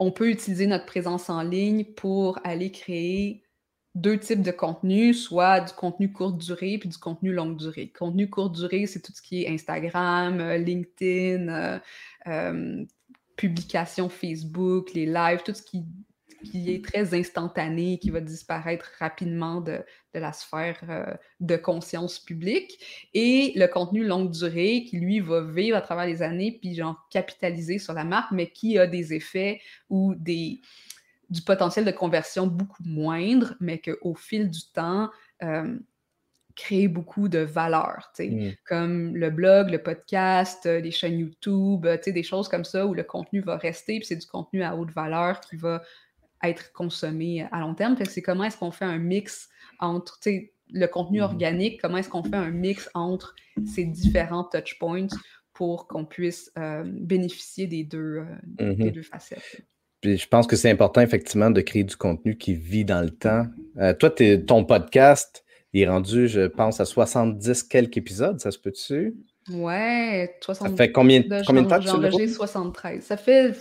[0.01, 3.43] on peut utiliser notre présence en ligne pour aller créer
[3.95, 7.89] deux types de contenu, soit du contenu courte durée puis du contenu longue durée.
[7.89, 11.79] Contenu courte durée, c'est tout ce qui est Instagram, euh, LinkedIn, euh,
[12.27, 12.85] euh,
[13.35, 15.83] publication Facebook, les lives, tout ce qui
[16.43, 23.07] qui est très instantané, qui va disparaître rapidement de, la sphère euh, de conscience publique,
[23.13, 27.07] et le contenu longue durée qui, lui, va vivre à travers les années, puis genre
[27.09, 30.61] capitaliser sur la marque, mais qui a des effets ou des,
[31.29, 35.09] du potentiel de conversion beaucoup moindre, mais qu'au fil du temps,
[35.43, 35.77] euh,
[36.55, 38.49] crée beaucoup de valeur, mmh.
[38.65, 43.03] comme le blog, le podcast, euh, les chaînes YouTube, des choses comme ça où le
[43.03, 45.81] contenu va rester, puis c'est du contenu à haute valeur qui va
[46.43, 47.95] être consommé à long terme.
[48.03, 50.19] C'est comment est-ce qu'on fait un mix entre
[50.71, 55.07] le contenu mmh organique, comment est-ce qu'on fait un mix entre ces différents touch points
[55.53, 58.25] pour qu'on puisse euh, bénéficier des deux,
[58.59, 59.61] euh, mmh deux facettes.
[60.01, 63.09] Puis je pense que c'est important effectivement de créer du contenu qui vit dans le
[63.09, 63.45] temps.
[63.77, 64.09] Euh, toi,
[64.47, 69.15] ton podcast est rendu, je pense, à 70 quelques épisodes, ça se peut-tu?
[69.51, 70.71] Ouais, 70.
[70.71, 73.03] Ça fait combien, combien de temps que tu 73.
[73.03, 73.55] Ça fait,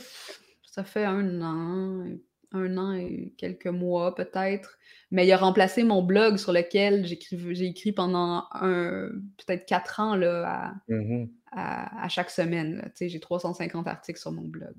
[0.62, 2.04] ça fait un an,
[2.52, 4.78] un an et quelques mois peut-être.
[5.10, 10.44] Mais il a remplacé mon blog sur lequel j'ai écrit pendant peut-être quatre ans là,
[10.46, 12.90] à, mmh à, chaque semaine.
[13.00, 14.74] J'ai 350 articles sur mon blog.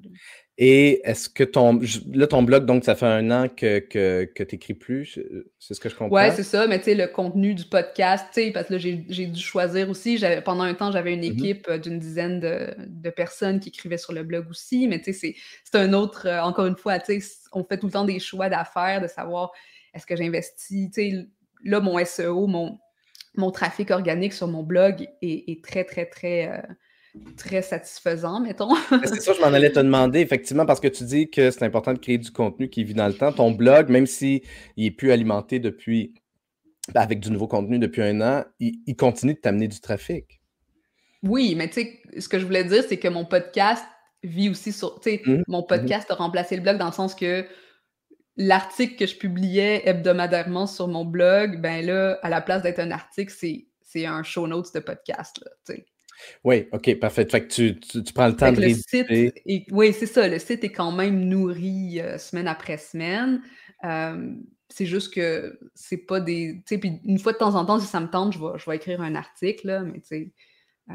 [0.58, 1.79] Et est-ce que ton,
[2.12, 5.19] là, ton blog, donc, ça fait un an que, que, que tu n'écris plus?
[5.58, 6.15] C'est ce que je comprends?
[6.15, 6.67] Oui, c'est ça.
[6.67, 10.23] Mais tu sais, le contenu du podcast, parce que là, j'ai dû choisir aussi.
[10.45, 13.97] Pendant un temps, j'avais une mmh équipe euh, d'une dizaine de, de, personnes qui écrivaient
[13.97, 14.88] sur le blog aussi.
[14.88, 17.88] Mais tu sais, c'est un autre, euh, encore une fois, tu sais, on fait tout
[17.88, 19.51] le temps des choix d'affaires, de savoir
[19.93, 21.27] est-ce que j'investis, tu sais,
[21.63, 22.79] là, mon SEO, mon,
[23.39, 26.62] mon trafic organique sur mon blog est, très, très, très, euh,
[27.38, 28.75] très satisfaisant, mettons.
[29.06, 31.93] c'est ça, je m'en allais te demander, effectivement, parce que tu dis que c'est important
[31.93, 33.32] de créer du contenu qui vit dans le temps.
[33.32, 34.41] Ton blog, même s'il
[34.78, 36.13] est plus alimenté depuis,
[36.93, 40.41] ben, avec du nouveau contenu depuis un an, il, continue de t'amener du trafic.
[41.23, 43.84] Oui, mais tu sais, ce que je voulais dire, c'est que mon podcast
[44.23, 44.99] vit aussi sur.
[44.99, 45.67] Tu sais, mmh, mon mmh.
[45.67, 47.45] podcast a remplacé le blog dans le sens que
[48.39, 52.89] l'article que je publiais hebdomadairement sur mon blog, ben là, à la place d'être un
[52.89, 55.39] article, c'est un show notes de podcast.
[55.43, 55.75] Là,
[56.43, 57.25] oui, OK, parfait.
[57.30, 59.08] Fait que tu, tu, prends le temps de le site
[59.71, 60.28] Oui, c'est ça.
[60.28, 63.41] Le site est quand même nourri euh, semaine après semaine.
[63.86, 64.34] Euh,
[64.69, 66.62] c'est juste que c'est pas des.
[66.65, 68.58] Tu sais, puis une fois de temps en temps, si ça me tente, je vais,
[68.58, 70.34] je vais écrire un article, là, mais tu sais.
[70.89, 70.93] Euh,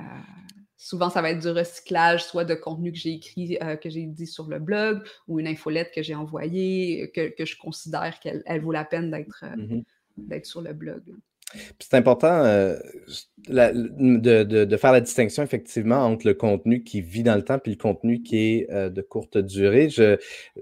[0.76, 4.04] souvent, ça va être du recyclage, soit de contenu que j'ai écrit, euh, que j'ai
[4.06, 8.72] dit sur le blog, ou une infolette que j'ai envoyée, que, je considère qu'elle vaut
[8.72, 9.78] la peine d'être euh,
[10.18, 10.44] mm-hmm.
[10.44, 11.02] sur le blog.
[11.78, 12.76] C'est important euh,
[13.48, 17.76] de, faire la distinction effectivement entre le contenu qui vit dans le temps et le
[17.76, 19.88] contenu qui est de courte durée.
[19.88, 20.16] Je,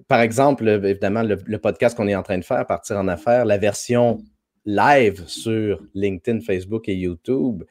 [0.08, 3.46] par exemple, évidemment, le, le podcast qu'on est en train de faire, Partir en affaires,
[3.46, 4.18] la version
[4.64, 7.64] live sur LinkedIn, Facebook et YouTube,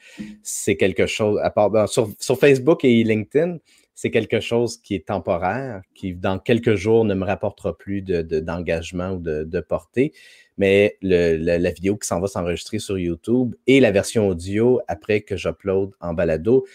[0.43, 3.57] c'est quelque chose, à part, ben, sur, Facebook et LinkedIn,
[3.93, 9.15] c'est quelque chose qui est temporaire, qui dans quelques jours ne me rapportera plus d'engagement
[9.15, 10.13] de, ou de, portée.
[10.57, 15.37] Mais la, vidéo qui s'en va s'enregistrer sur YouTube et la version audio après que
[15.37, 16.65] j'upload en balado,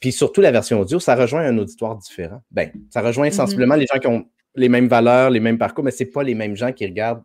[0.00, 2.42] puis surtout la version audio, ça rejoint un auditoire différent.
[2.50, 3.32] Ben, ça rejoint mm-hmm.
[3.32, 4.26] sensiblement les gens qui ont
[4.56, 7.22] les mêmes valeurs, les mêmes parcours, mais ce n'est pas les mêmes gens qui regardent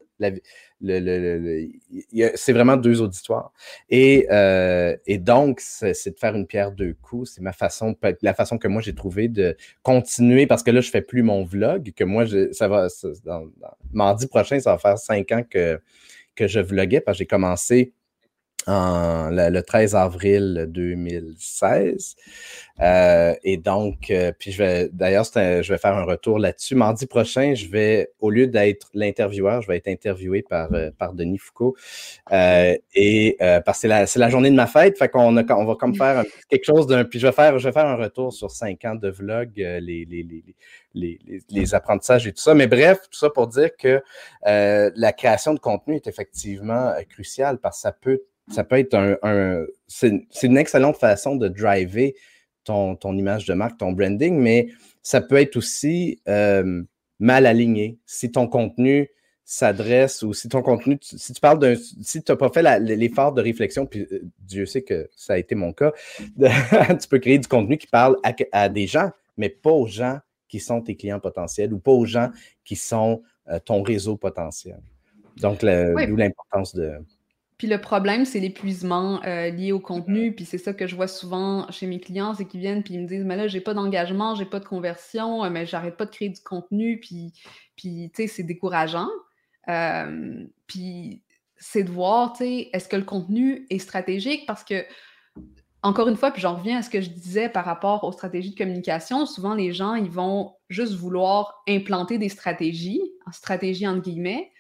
[2.36, 3.52] c'est vraiment deux auditoires.
[3.90, 7.32] Et, euh, donc, c'est de faire une pierre deux coups.
[7.34, 10.90] C'est ma façon, la façon que moi j'ai trouvé de continuer parce que là, je
[10.90, 12.88] fais plus mon vlog, que moi, ça va,
[13.92, 15.80] mardi prochain, ça va faire cinq ans que,
[16.36, 17.94] que je vloguais parce que j'ai commencé
[18.68, 22.16] le 13 avril 2016.
[22.82, 26.76] Euh, et donc, euh, puis je vais, d'ailleurs, je vais faire un retour là-dessus.
[26.76, 31.14] Mardi prochain, je vais, au lieu d'être l'intervieweur, je vais être interviewé par, euh, par
[31.14, 31.76] Denis Foucault.
[32.32, 36.24] et parce que c'est la, journée de ma fête, fait qu'on on va comme faire
[36.50, 37.04] quelque chose d'un.
[37.04, 39.80] Puis je vais faire, je vais faire un retour sur cinq ans de vlog, les,
[39.80, 40.06] les,
[40.94, 41.20] les,
[41.50, 42.54] les, apprentissages et tout ça.
[42.56, 44.02] Mais bref, tout ça pour dire que
[44.44, 49.66] la création de contenu est effectivement cruciale parce que ça peut ça peut être un.
[49.88, 52.14] c'est une excellente façon de driver
[52.64, 54.68] ton, ton, image de marque, ton branding, mais
[55.02, 56.84] ça peut être aussi euh,
[57.20, 57.98] mal aligné.
[58.06, 59.10] Si ton contenu
[59.44, 63.34] s'adresse ou si ton contenu, si tu parles d'un, si tu n'as pas fait l'effort
[63.34, 65.92] de réflexion, puis euh, Dieu sait que ça a été mon cas,
[67.00, 68.18] tu peux créer du contenu qui parle
[68.52, 72.06] à, des gens, mais pas aux gens qui sont tes clients potentiels ou pas aux
[72.06, 72.30] gens
[72.64, 74.80] qui sont euh, ton réseau potentiel.
[75.38, 76.94] Donc, d'où l'importance de.
[77.62, 80.34] Puis le problème, c'est l'épuisement euh, lié au contenu.
[80.34, 83.00] Puis c'est ça que je vois souvent chez mes clients, c'est qu'ils viennent puis ils
[83.00, 86.10] me disent Mais là, j'ai pas d'engagement, j'ai pas de conversion, mais j'arrête pas de
[86.10, 87.00] créer du contenu.
[87.00, 87.34] Puis,
[87.76, 89.10] puis tu sais, c'est décourageant.
[89.68, 91.22] Euh, puis
[91.56, 94.48] c'est de voir, tu sais, est-ce que le contenu est stratégique?
[94.48, 94.84] Parce que,
[95.84, 98.54] encore une fois, puis j'en reviens à ce que je disais par rapport aux stratégies
[98.54, 104.02] de communication, souvent les gens, ils vont juste vouloir implanter des stratégies, en stratégie entre
[104.02, 104.52] guillemets,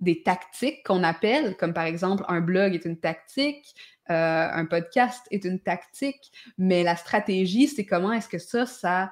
[0.00, 3.74] des tactiques qu'on appelle, comme par exemple un blog est une tactique,
[4.10, 9.10] euh, un podcast est une tactique, mais la stratégie, c'est comment est-ce que ça, ça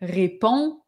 [0.00, 0.80] répond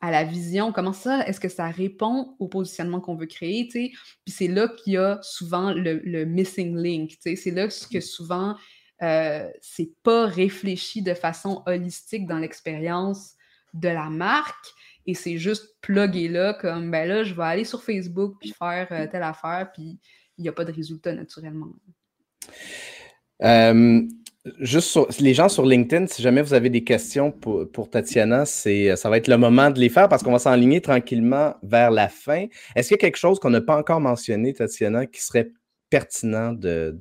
[0.00, 3.70] à la vision, comment ça, est-ce que ça répond au positionnement qu'on veut créer, tu
[3.72, 3.92] sais?
[4.24, 7.36] Puis c'est là qu'il y a souvent le, missing link, tu sais?
[7.36, 8.56] C'est là que souvent,
[9.02, 13.34] euh, c'est pas réfléchi de façon holistique dans l'expérience
[13.74, 14.74] de la marque
[15.06, 18.88] et c'est juste plugué là, comme, ben là, je vais aller sur Facebook puis faire
[18.90, 19.98] euh, telle affaire, puis
[20.36, 21.68] il n'y a pas de résultat naturellement.
[23.42, 24.02] Euh,
[24.60, 29.08] juste les gens sur LinkedIn, si jamais vous avez des questions pour, Tatiana, c'est, ça
[29.08, 32.46] va être le moment de les faire parce qu'on va s'enligner tranquillement vers la fin.
[32.74, 35.50] Est-ce qu'il y a quelque chose qu'on n'a pas encore mentionné, Tatiana, qui serait
[35.88, 36.96] pertinent de,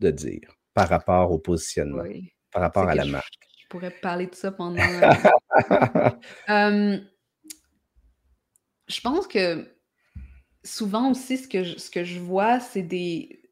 [0.00, 2.04] dire par rapport au positionnement,
[2.52, 3.34] par rapport à la marque?
[3.60, 4.82] Je pourrais parler de ça pendant.
[6.48, 6.98] Euh,
[8.88, 9.66] je pense que
[10.64, 13.42] souvent aussi, ce que ce que je vois, c'est des,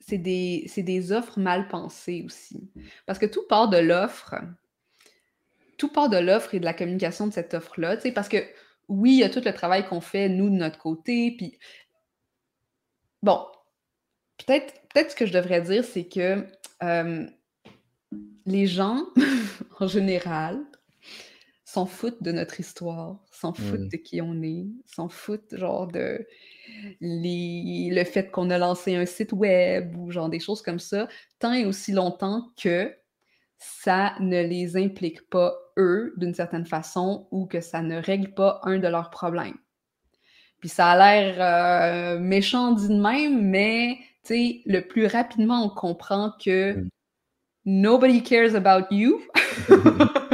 [0.00, 2.70] c'est des, des, offres mal pensées aussi.
[3.06, 4.36] Parce que tout part de l'offre.
[5.78, 7.96] Tout part de l'offre et de la communication de cette offre-là.
[8.14, 8.38] Parce que
[8.88, 11.32] oui, il y a tout le travail qu'on fait, nous, de notre côté.
[11.36, 11.58] Puis,
[13.22, 13.44] bon,
[14.38, 16.46] peut-être peut ce que je devrais dire, c'est que
[16.82, 17.26] euh,
[18.46, 19.04] les gens,
[19.80, 20.64] en général,
[21.76, 23.88] s'en foutent de notre histoire, s'en foutent mmh.
[23.88, 26.26] de qui on est, s'en foutent genre de
[27.02, 31.06] le fait qu'on a lancé un site web ou genre des choses comme ça,
[31.38, 32.96] tant et aussi longtemps que
[33.58, 38.58] ça ne les implique pas eux d'une certaine façon ou que ça ne règle pas
[38.62, 39.58] un de leurs problèmes.
[40.60, 41.36] Puis ça a l'air
[42.16, 43.98] euh, méchant dit de même, mais
[44.30, 46.88] le plus rapidement on comprend que mmh.
[47.66, 49.20] nobody cares about you,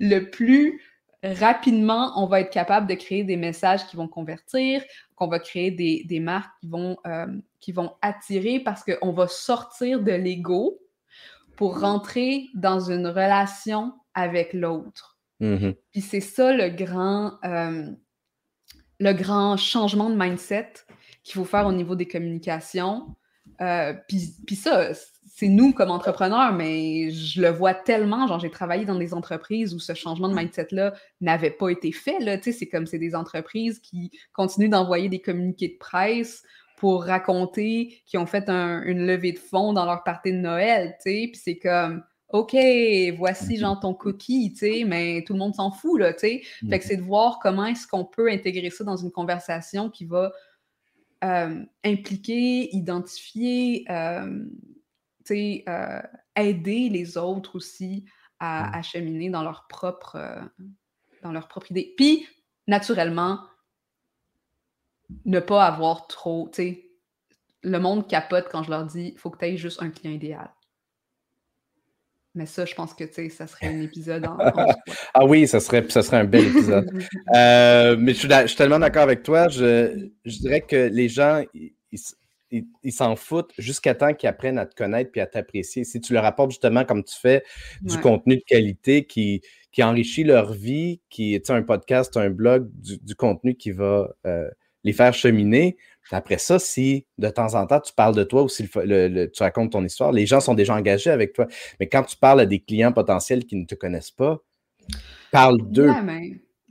[0.00, 0.80] le plus
[1.22, 4.82] rapidement, on va être capable de créer des messages qui vont convertir,
[5.14, 7.26] qu'on va créer des, marques qui vont, euh,
[7.60, 10.80] qui vont attirer parce qu'on va sortir de l'ego
[11.56, 15.18] pour rentrer dans une relation avec l'autre.
[15.42, 15.76] Mm-hmm.
[15.92, 17.90] Puis c'est ça le grand, euh,
[18.98, 20.72] le grand changement de mindset
[21.22, 23.14] qu'il faut faire au niveau des communications.
[23.60, 24.92] Euh, puis ça,
[25.40, 28.26] c'est nous comme entrepreneurs, mais je le vois tellement.
[28.26, 30.92] Genre, j'ai travaillé dans des entreprises où ce changement de mindset-là
[31.22, 32.18] n'avait pas été fait.
[32.20, 32.36] Là.
[32.42, 36.42] C'est comme c'est des entreprises qui continuent d'envoyer des communiqués de presse
[36.76, 40.96] pour raconter qu'ils ont fait une levée de fonds dans leur partie de Noël.
[41.02, 42.54] Puis c'est comme OK,
[43.16, 44.54] voici genre ton cookie,
[44.86, 46.80] mais tout le monde s'en fout, là, Fait que mm-hmm.
[46.82, 50.32] c'est de voir comment est-ce qu'on peut intégrer ça dans une conversation qui va
[51.24, 54.44] euh, impliquer, identifier, euh,
[55.30, 56.02] euh,
[56.34, 58.04] aider les autres aussi
[58.38, 58.82] à, mmh.
[58.82, 60.18] cheminer dans leur propre,
[61.22, 61.94] dans leur propre idée.
[61.96, 62.26] Puis,
[62.66, 63.40] naturellement,
[65.24, 66.90] ne pas avoir trop, tu sais,
[67.62, 70.14] le monde capote quand je leur dis, il faut que tu aies juste un client
[70.14, 70.50] idéal.
[72.34, 74.36] Mais ça, je pense que ça serait un épisode en,
[75.14, 76.88] Ah oui, ça serait, ça serait un bel épisode.
[77.34, 79.48] Euh, mais je suis, tellement d'accord avec toi.
[79.48, 81.42] Je, je, dirais que les gens,
[82.50, 85.84] ils s'en foutent jusqu'à temps qu'ils apprennent à te connaître puis à t'apprécier.
[85.84, 87.44] Si tu leur apportes justement, comme tu fais,
[87.82, 92.68] du contenu de qualité qui, qui enrichit leur vie, qui est un podcast, un blog,
[92.72, 94.48] du, contenu qui va euh,
[94.84, 95.76] les faire cheminer.
[96.10, 99.42] Après ça, si de temps en temps tu parles de toi ou si le, tu
[99.42, 101.46] racontes ton histoire, les gens sont déjà engagés avec toi.
[101.78, 104.42] Mais quand tu parles à des clients potentiels qui ne te connaissent pas,
[105.30, 105.88] parle d'eux.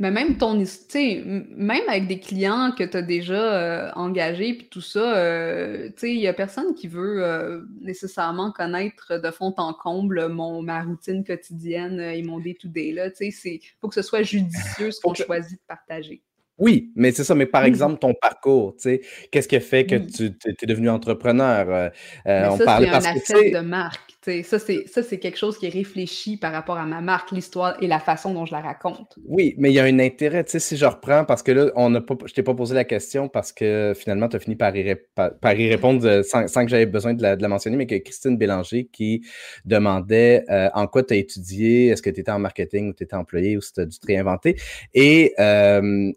[0.01, 4.79] Mais même ton même avec des clients que tu as déjà euh, engagés puis tout
[4.79, 10.29] ça, euh, il n'y a personne qui veut euh, nécessairement connaître de fond en comble
[10.29, 12.95] mon, ma routine quotidienne et mon day-to-day.
[13.19, 16.23] Il faut que ce soit judicieux ce qu'on choisit de partager.
[16.59, 17.35] Oui, mais c'est ça.
[17.35, 17.65] Mais par Mmh.
[17.65, 19.01] exemple, ton parcours, tu sais,
[19.31, 20.07] qu'est-ce qui a fait que Mmh.
[20.07, 20.25] tu
[20.61, 21.67] es devenu entrepreneur?
[21.69, 21.89] Euh,
[22.27, 24.13] euh, on ça, c'est parlait un parce que, asset sais, de marque.
[24.43, 27.81] Ça, c'est ça, c'est quelque chose qui est réfléchi par rapport à ma marque, l'histoire
[27.81, 29.19] et la façon dont je la raconte.
[29.25, 31.71] oui, mais il y a un intérêt, tu sais, si je reprends, parce que là,
[31.75, 34.55] on n'a pas, je t'ai pas posé la question parce que finalement, tu as fini
[34.55, 37.35] par y, ré- par, par y répondre euh, sans, sans que j'avais besoin de la,
[37.35, 39.25] de la mentionner, mais que Christine Bélanger qui
[39.65, 43.03] demandait euh, en quoi tu as étudié, est-ce que tu étais en marketing ou tu
[43.03, 44.55] étais employé ou si tu as dû te réinventer?
[44.93, 46.11] Et euh,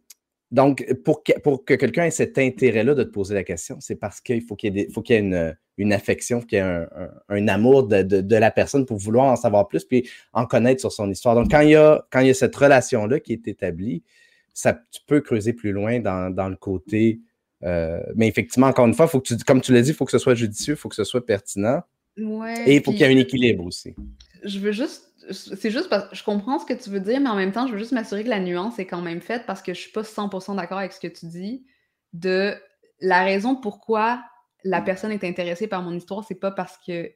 [0.53, 3.97] donc, pour que, pour que quelqu'un ait cet intérêt-là de te poser la question, c'est
[3.97, 6.47] parce qu'il faut qu'il y ait, des- faut qu'il y ait une, une affection, faut
[6.47, 9.37] qu'il y ait un, un- un amour de, de- de la personne pour vouloir en
[9.37, 11.35] savoir plus, puis en connaître sur son histoire.
[11.35, 14.03] Donc, quand il y a, quand il y a cette relation-là qui est établie,
[14.55, 17.21] ça, tu peux creuser plus loin dans, dans le côté.
[17.65, 20.05] euh, mais effectivement, encore une fois, faut que tu, comme tu l'as dit, il faut
[20.05, 21.81] que ce soit judicieux, il faut que ce soit pertinent
[22.19, 22.55] Ouais.
[22.69, 23.95] et il faut qu'il y ait un équilibre aussi.
[24.45, 25.12] je veux juste.
[25.31, 27.67] C'est juste parce que je comprends ce que tu veux dire, mais en même temps,
[27.67, 29.93] je veux juste m'assurer que la nuance est quand même faite parce que je suis
[29.93, 31.65] pas 100% d'accord avec ce que tu dis.
[32.13, 32.55] De
[33.01, 34.23] la raison pourquoi
[34.65, 37.11] la personne est intéressée par mon histoire, c'est pas parce que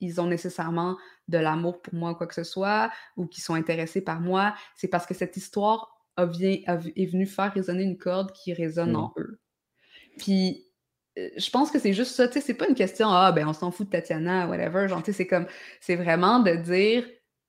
[0.00, 0.96] ils ont nécessairement
[1.28, 4.54] de l'amour pour moi ou quoi que ce soit, ou qu'ils sont intéressés par moi.
[4.76, 8.52] C'est parce que cette histoire a vient- a- est venue faire résonner une corde qui
[8.52, 8.96] résonne Mm.
[8.96, 9.40] en eux.
[10.18, 10.62] Puis
[11.18, 13.48] euh, je pense que c'est juste ça, tu sais, c'est pas une question, ah ben
[13.48, 15.46] on s'en fout de Tatiana, whatever, genre, tu sais, c'est comme,
[15.80, 17.08] c'est vraiment de dire,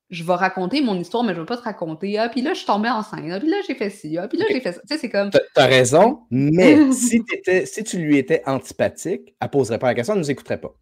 [0.10, 2.60] je vais raconter mon histoire, mais je vais pas te raconter, ah, puis là, je
[2.60, 4.80] suis tombée enceinte, ah, puis là, j'ai fait ci, ah, puis là, j'ai fait ça,
[4.82, 9.36] tu sais, c'est comme, T'as as raison, mais si, t'étais- si tu lui étais antipathique,
[9.41, 10.74] elle poserait pas la question, elle nous écouterait pas.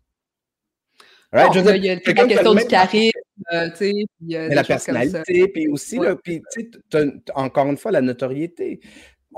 [1.34, 1.54] Right?
[1.56, 3.12] non, là, il y a la question du charisme,
[3.52, 6.10] euh, tu sais, puis euh, Mais la personnalité, puis aussi, Ouais.
[6.10, 8.80] là, puis, tu sais, encore une fois, la notoriété.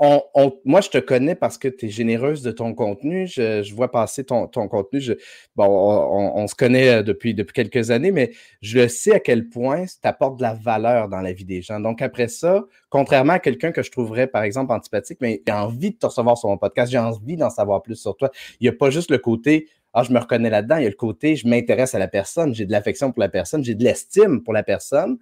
[0.00, 3.26] On, on- moi, je te connais parce que tu es généreuse de ton contenu.
[3.26, 5.00] Je, je vois passer ton, ton contenu.
[5.00, 5.14] Je-
[5.56, 8.30] bon, on, se connaît euh, depuis, depuis quelques années, mais
[8.62, 11.62] je le sais à quel point ça t'apporte de la valeur dans la vie des
[11.62, 11.80] gens.
[11.80, 15.90] Donc, après ça, contrairement à quelqu'un que je trouverais, par exemple, antipathique, mais j'ai envie
[15.90, 18.30] de te recevoir sur mon podcast, j'ai envie d'en savoir plus sur toi.
[18.60, 20.76] Il n'y a pas juste le côté ah, je me reconnais là-dedans.
[20.76, 23.28] Il y a le côté, je m'intéresse à la personne, j'ai de l'affection pour la
[23.30, 25.18] personne, j'ai de l'estime pour la personne.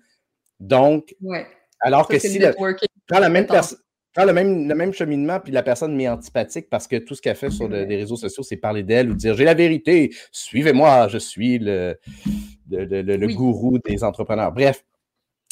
[0.60, 1.46] Donc, Ouais.
[1.80, 2.52] alors Ça, que si le
[3.08, 3.78] quand la même personne.
[4.16, 7.20] Quand le même, le même cheminement, puis la personne m'est antipathique parce que tout ce
[7.22, 10.10] qu'elle fait sur le- les réseaux sociaux, c'est parler d'elle ou dire j'ai la vérité,
[10.32, 11.96] suivez-moi, je suis le,
[12.70, 13.34] le, Oui.
[13.34, 14.52] gourou des entrepreneurs.
[14.52, 14.84] Bref.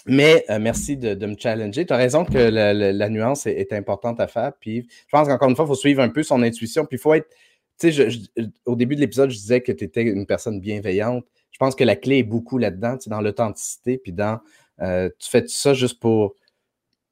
[0.07, 1.87] Mais euh, merci de, de me challenger.
[1.87, 4.53] Tu as raison que la, la- la nuance est, est importante à faire.
[4.61, 6.85] Puis je pense qu'encore une fois, il faut suivre un peu son intuition.
[6.85, 7.29] Puis il faut être.
[7.81, 8.09] Tu sais,
[8.67, 11.25] au début de l'épisode, je disais que tu étais une personne bienveillante.
[11.51, 14.41] Je pense que la clé est beaucoup là-dedans, dans l'authenticité, puis dans.
[14.81, 16.35] euh, tu fais ça juste pour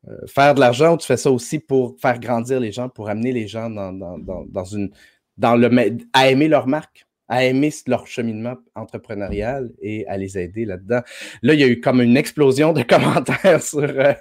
[0.08, 3.32] euh, faire de l'argent tu fais ça aussi pour faire grandir les gens, pour amener
[3.32, 4.90] les gens dans, dans, dans, dans une.
[5.38, 5.70] Dans le,
[6.12, 11.00] à aimer leur marque, à aimer leur cheminement entrepreneurial et à les aider là-dedans.
[11.40, 14.12] Là, il y a eu comme une explosion de commentaires sur, euh,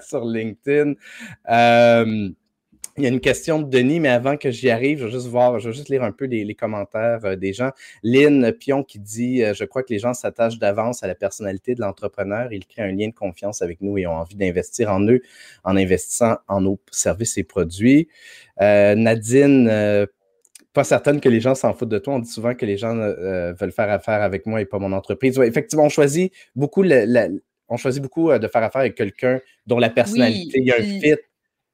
[0.00, 0.94] sur LinkedIn.
[1.50, 2.28] Euh,
[2.96, 5.26] il y a une question de Denis, mais avant que j'y arrive, je vais juste
[5.26, 7.70] voir, je vais juste lire un peu les, les commentaires euh, des gens.
[8.02, 11.74] Lynn Pion qui dit euh, Je crois que les gens s'attachent d'avance à la personnalité
[11.74, 12.52] de l'entrepreneur.
[12.52, 15.22] Ils créent un lien de confiance avec nous et ont envie d'investir en eux
[15.64, 18.08] en investissant en nos services et produits.
[18.60, 20.06] Euh, Nadine,
[20.72, 22.14] pas certaine que les gens s'en foutent de toi.
[22.14, 24.92] On dit souvent que les gens euh, veulent faire affaire avec moi et pas mon
[24.92, 25.38] entreprise.
[25.38, 27.28] Ouais, effectivement, on choisit beaucoup, la, la,
[27.68, 30.76] on choisit beaucoup de faire affaire avec quelqu'un dont la personnalité, Oui, il y a
[30.76, 31.20] un fit.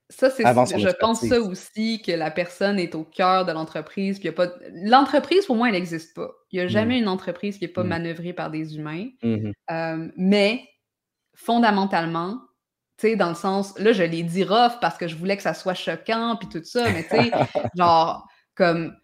[0.08, 4.18] Ça, c'est, je pense ça aussi, que la personne est au cœur de l'entreprise.
[4.20, 6.30] Puis y a pas, l'entreprise, pour moi, elle n'existe pas.
[6.52, 7.88] Il n'y a jamais une entreprise qui n'est pas Mm.
[7.88, 9.08] manœuvrée par des humains.
[9.24, 9.52] Mhm.
[9.70, 10.62] Euh, mais
[11.34, 12.40] fondamentalement,
[12.98, 15.42] tu sais, dans le sens, là, je l'ai dit rough parce que je voulais que
[15.42, 17.30] ça soit choquant, puis tout ça, mais tu sais,
[17.76, 18.96] genre, comme,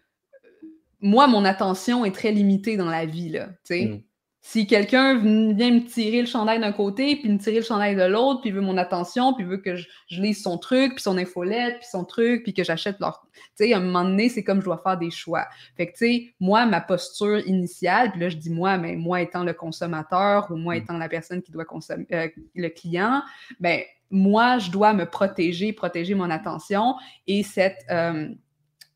[1.01, 4.05] moi, mon attention est très limitée dans la vie, là, tu sais.
[4.45, 8.03] Si quelqu'un vient me tirer le chandail d'un côté, puis me tirer le chandail de
[8.03, 11.17] l'autre, puis veut mon attention, puis veut que je, je lise son truc, puis son
[11.17, 13.25] infolette, puis son truc, puis que j'achète leur...
[13.33, 15.45] Tu sais, à un moment donné, c'est comme je dois faire des choix.
[15.77, 19.21] Fait que, tu sais, moi, ma posture initiale, puis là, je dis moi, mais moi
[19.21, 20.77] étant le consommateur ou moi Mm.
[20.77, 23.23] étant la personne qui doit consommer, euh, le client,
[23.61, 23.79] ben
[24.11, 26.95] moi, je dois me protéger, protéger mon attention
[27.27, 27.79] et cette...
[27.89, 28.27] euh,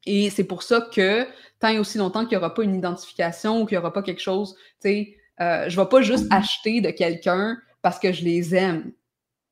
[0.05, 1.25] et c'est pour ça que
[1.59, 4.01] tant et aussi longtemps qu'il n'y aura pas une identification ou qu'il n'y aura pas
[4.01, 8.11] quelque chose, tu sais, euh, je ne vais pas juste acheter de quelqu'un parce que
[8.11, 8.91] je les aime.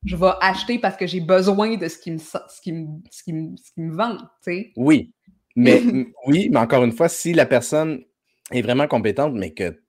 [0.06, 3.24] Je vais acheter parce que j'ai besoin de ce qui me, ce qui me, ce
[3.24, 4.72] qui me, ce qui me vend, tu sais.
[4.76, 5.14] Oui,
[5.56, 5.82] mais
[6.28, 8.04] oui, mais encore une fois, si la personne
[8.52, 9.80] est vraiment compétente, mais que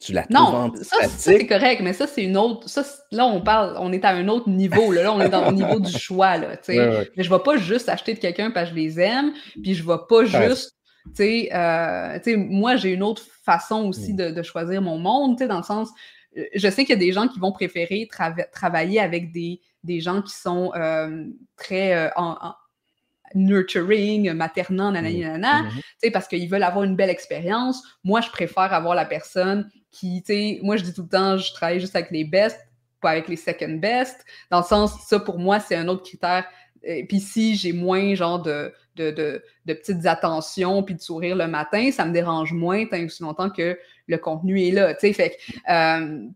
[0.00, 2.68] tu la trouves Non, ça, ça, c'est correct, mais ça, c'est une autre.
[2.68, 4.92] Ça, là, on parle, on est à un autre niveau.
[4.92, 6.36] Là, Là, on est dans, au niveau du choix.
[6.36, 6.50] Là.
[6.68, 7.10] Ouais, ouais.
[7.16, 9.74] Mais je ne vais pas juste acheter de quelqu'un parce que je les aime, puis
[9.74, 10.77] je ne vais pas juste.
[11.14, 14.16] Tu sais, euh, moi, j'ai une autre façon aussi Mm.
[14.16, 15.88] de, de choisir mon monde, tu sais, dans le sens.
[16.36, 19.60] euh, Je sais qu'il y a des gens qui vont préférer trava- travailler avec des,
[19.84, 21.24] des gens qui sont euh,
[21.56, 22.54] très euh, en- en-
[23.34, 25.70] nurturing, maternant, nanana, Mhm.
[25.70, 27.82] tu sais, parce qu'ils veulent avoir une belle expérience.
[28.04, 31.36] Moi, je préfère avoir la personne qui, tu sais, moi, je dis tout le temps,
[31.36, 32.58] je travaille juste avec les best,
[33.00, 34.24] pas avec les second best.
[34.50, 36.44] Dans le sens, ça, pour moi, c'est un autre critère.
[36.82, 39.42] Et puis si j'ai moins, genre, de, de, de,
[39.74, 43.78] petites attentions puis de sourire le matin, ça me dérange moins tant aussi longtemps que
[44.06, 45.12] le contenu est là, tu sais.
[45.12, 45.36] Fait
[45.70, 46.26] euh,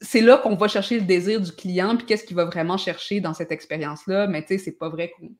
[0.00, 3.20] c'est là qu'on va chercher le désir du client, puis qu'est-ce qu'il va vraiment chercher
[3.20, 4.26] dans cette expérience-là.
[4.26, 5.30] Mais tu sais, c'est pas vrai qu'on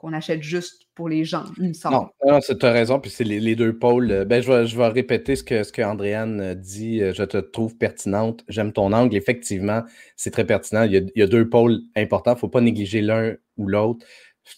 [0.00, 2.08] qu'on achète juste pour les gens, il me semble.
[2.26, 4.10] Non, tu as raison, puis c'est les, deux pôles.
[4.10, 7.02] Euh, ben, je, vais, répéter ce que, ce que Andréane dit.
[7.02, 8.42] Euh, je te trouve pertinente.
[8.48, 9.14] J'aime ton angle.
[9.14, 9.82] Effectivement,
[10.16, 10.84] c'est très pertinent.
[10.84, 12.30] Il y, a, deux pôles importants.
[12.30, 14.06] Il ne faut pas négliger l'un ou l'autre.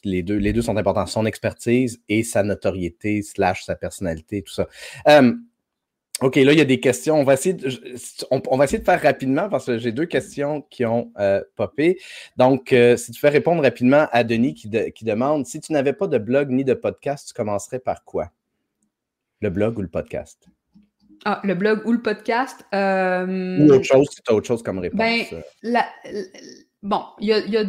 [0.05, 1.07] Les deux, sont importants.
[1.07, 4.69] Son expertise et sa notoriété, slash sa personnalité, tout ça.
[5.09, 5.33] Euh,
[6.23, 7.17] OK, là, il y a des questions.
[7.17, 7.69] On va essayer de,
[8.31, 11.43] on, on va essayer de faire rapidement parce que j'ai deux questions qui ont euh,
[11.57, 11.99] popé.
[12.37, 15.73] Donc, euh, si tu fais répondre rapidement à Denis qui, de, qui demande si tu
[15.73, 18.31] n'avais pas de blog ni de podcast, tu commencerais par quoi?
[19.41, 20.47] Le blog ou le podcast?
[21.25, 22.65] Ah, le blog ou le podcast?
[22.73, 23.59] Euh...
[23.59, 24.99] Ou autre chose, si tu as autre chose comme réponse.
[24.99, 25.25] Ben,
[25.63, 26.23] la, la,
[26.83, 27.65] Bon, il y a,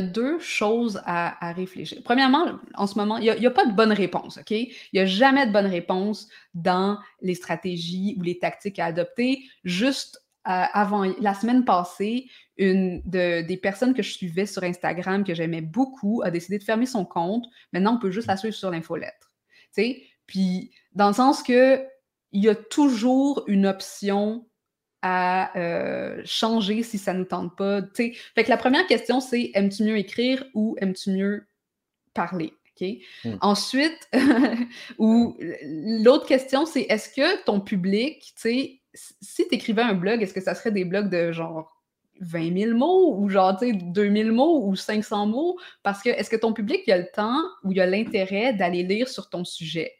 [0.00, 2.00] deux choses à, réfléchir.
[2.04, 4.50] Premièrement, en ce moment, il n'y a, pas de bonne réponse, OK?
[4.50, 9.44] Il n'y a jamais de bonne réponse dans les stratégies ou les tactiques à adopter.
[9.62, 15.22] Juste euh, avant, la semaine passée, une de, des personnes que je suivais sur Instagram,
[15.22, 17.44] que j'aimais beaucoup, a décidé de fermer son compte.
[17.74, 19.30] Maintenant, on peut juste la suivre sur l'infolettre.
[19.74, 20.02] Tu sais?
[20.26, 21.84] Puis, dans le sens que
[22.32, 24.47] il y a toujours une option
[25.02, 27.82] à euh, changer si ça ne nous tente pas.
[27.82, 28.12] T'sais.
[28.34, 31.46] Fait que la première question, c'est aimes-tu mieux écrire ou aimes-tu mieux
[32.14, 32.52] parler?
[32.74, 33.02] Okay?
[33.24, 33.34] Mm.
[33.40, 34.08] Ensuite,
[34.98, 38.80] ou l'autre question, c'est est-ce que ton public, si
[39.48, 41.74] tu écrivais un blog, est-ce que ça serait des blogs de genre
[42.20, 45.58] 20 000 mots ou genre 2 000 mots ou 500 mots?
[45.82, 48.82] Parce que est-ce que ton public il a le temps ou il a l'intérêt d'aller
[48.82, 49.97] lire sur ton sujet?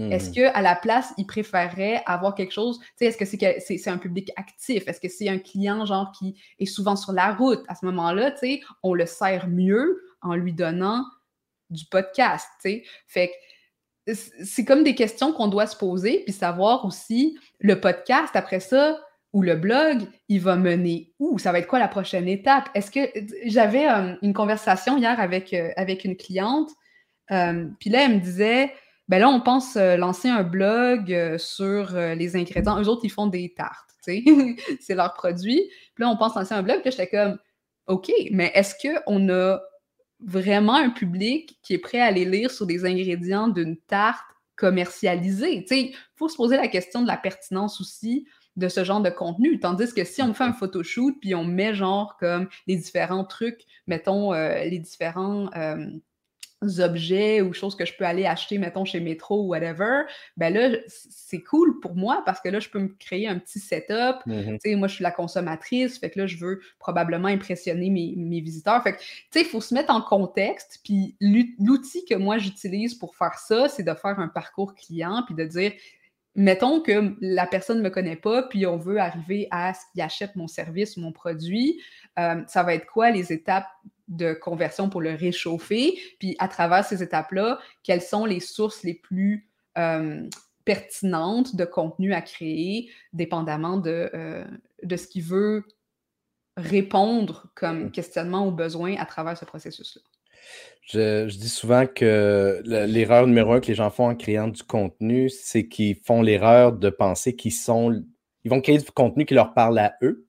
[0.00, 0.12] Mmh.
[0.12, 3.98] Est-ce qu'à la place, il préférerait avoir quelque chose, tu sais, est-ce que c'est un
[3.98, 4.88] public actif?
[4.88, 7.62] Est-ce que c'est un client, genre, qui est souvent sur la route?
[7.68, 11.04] À ce moment-là, tu sais, on le sert mieux en lui donnant
[11.68, 12.84] du podcast, tu sais.
[13.08, 13.28] Fait
[14.06, 18.60] que c'est comme des questions qu'on doit se poser, puis savoir aussi, le podcast, après
[18.60, 18.98] ça,
[19.34, 21.38] ou le blog, il va mener où?
[21.38, 22.70] Ça va être quoi la prochaine étape?
[22.74, 23.00] Est-ce que
[23.44, 26.70] j'avais euh, une conversation hier avec, euh, avec une cliente,
[27.30, 28.72] euh, puis là, elle me disait,
[29.10, 32.80] ben là, on pense euh, lancer un blog euh, sur euh, les ingrédients.
[32.80, 35.68] Eux autres, ils font des tartes, c'est leur produit.
[35.98, 36.80] Là, on pense lancer un blog.
[36.82, 37.36] Puis j'étais comme,
[37.88, 39.58] OK, mais est-ce qu'on a
[40.20, 44.22] vraiment un public qui est prêt à aller lire sur des ingrédients d'une tarte
[44.54, 45.62] commercialisée?
[45.62, 49.00] Tu sais, il faut se poser la question de la pertinence aussi de ce genre
[49.00, 49.58] de contenu.
[49.58, 53.62] Tandis que si on fait un photoshoot puis on met genre comme les différents trucs,
[53.88, 55.50] mettons les différents
[56.78, 60.02] objets ou choses que je peux aller acheter, mettons, chez Metro ou whatever,
[60.36, 63.60] ben là, c'est cool pour moi parce que là, je peux me créer un petit
[63.60, 64.26] setup.
[64.26, 64.58] Mmh Mm -hmm.
[64.60, 68.14] Tu sais, moi, je suis la consommatrice, fait que là, je veux probablement impressionner mes,
[68.16, 68.82] mes visiteurs.
[68.82, 70.80] Fait que, tu sais, il faut se mettre en contexte.
[70.84, 75.34] Puis l'outil que moi, j'utilise pour faire ça, c'est de faire un parcours client puis
[75.34, 75.72] de dire,
[76.34, 80.00] mettons que la personne ne me connaît pas, puis on veut arriver à ce qu'il
[80.00, 81.80] achète mon service ou mon produit,
[82.18, 83.66] euh, ça va être quoi les étapes
[84.10, 88.94] de conversion pour le réchauffer, puis à travers ces étapes-là, quelles sont les sources les
[88.94, 89.48] plus
[89.78, 90.28] euh,
[90.64, 94.44] pertinentes de contenu à créer, dépendamment de, euh,
[94.82, 95.64] de ce qu'il veut
[96.56, 100.02] répondre comme questionnement ou besoin à travers ce processus-là?
[100.82, 104.62] Je, je, dis souvent que l'erreur numéro un que les gens font en créant du
[104.64, 108.02] contenu, c'est qu'ils font l'erreur de penser qu'ils sont.
[108.44, 110.26] Ils vont créer du contenu qui leur parle à eux.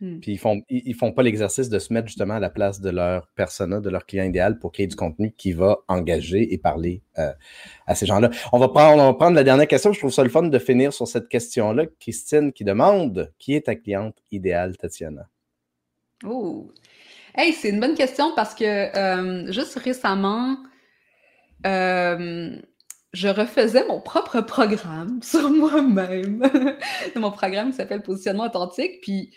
[0.00, 0.20] Hmm.
[0.20, 2.80] Puis ils font, ils, ils font pas l'exercice de se mettre justement à la place
[2.80, 6.58] de leur persona, de leur client idéal pour créer du contenu qui va engager et
[6.58, 7.32] parler euh,
[7.86, 8.30] à ces gens-là.
[8.52, 9.92] On va prendre, on va prendre la dernière question.
[9.92, 11.86] Je trouve ça le fun de finir sur cette question-là.
[11.98, 15.28] Christine qui demande qui est ta cliente idéale, Tatiana?
[16.24, 16.70] Oh,
[17.38, 20.56] Hey, c'est une bonne question parce que euh, juste récemment,
[21.66, 22.56] euh,
[23.12, 26.42] je refaisais mon propre programme sur moi-même.
[27.14, 29.00] mon programme qui s'appelle Positionnement authentique.
[29.02, 29.32] Puis,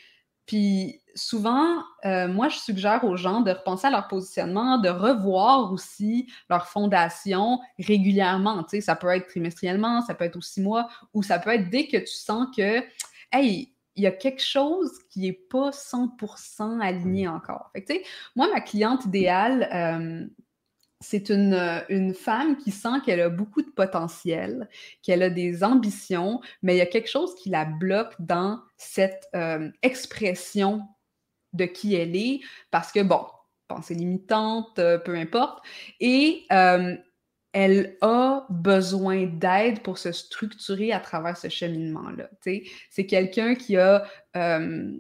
[0.52, 5.72] puis souvent, euh, moi, je suggère aux gens de repenser à leur positionnement, de revoir
[5.72, 8.62] aussi leur fondation régulièrement.
[8.64, 11.52] Tu sais, ça peut être trimestriellement, ça peut être aux six mois, ou ça peut
[11.52, 12.84] être dès que tu sens que,
[13.32, 17.70] hey, il y a quelque chose qui n'est pas 100% aligné encore.
[17.72, 17.94] Fait que,
[18.36, 20.28] moi, ma cliente idéale, euh,
[21.02, 24.70] c'est une, une, femme qui sent qu'elle a beaucoup de potentiel,
[25.02, 29.28] qu'elle a des ambitions, mais il y a quelque chose qui la bloque dans cette
[29.36, 30.84] euh, expression
[31.54, 32.40] de qui elle est,
[32.70, 33.26] parce que, bon,
[33.68, 35.64] pensées limitantes, peu importe.
[36.00, 36.46] Et
[37.54, 42.30] elle a besoin d'aide pour se structurer à travers ce cheminement-là.
[42.90, 44.06] C'est quelqu'un qui a...
[44.36, 44.92] Euh,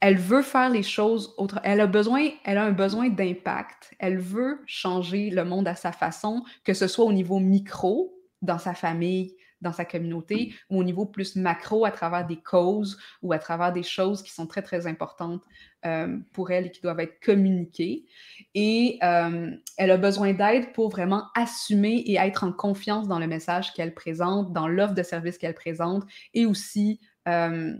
[0.00, 1.62] elle veut faire les choses autrement.
[1.64, 3.94] Elle a besoin, elle a un besoin d'impact.
[3.98, 8.58] Elle veut changer le monde à sa façon, que ce soit au niveau micro, dans
[8.58, 13.32] sa famille, dans sa communauté ou au niveau plus macro à travers des causes ou
[13.32, 15.42] à travers des choses qui sont très, très importantes
[15.84, 18.06] euh, pour elle et qui doivent être communiquées.
[18.54, 23.26] Et euh, elle a besoin d'aide pour vraiment assumer et être en confiance dans le
[23.26, 27.74] message qu'elle présente, dans l'offre de service qu'elle présente et aussi euh,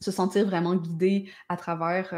[0.00, 2.14] se sentir vraiment guidée à travers,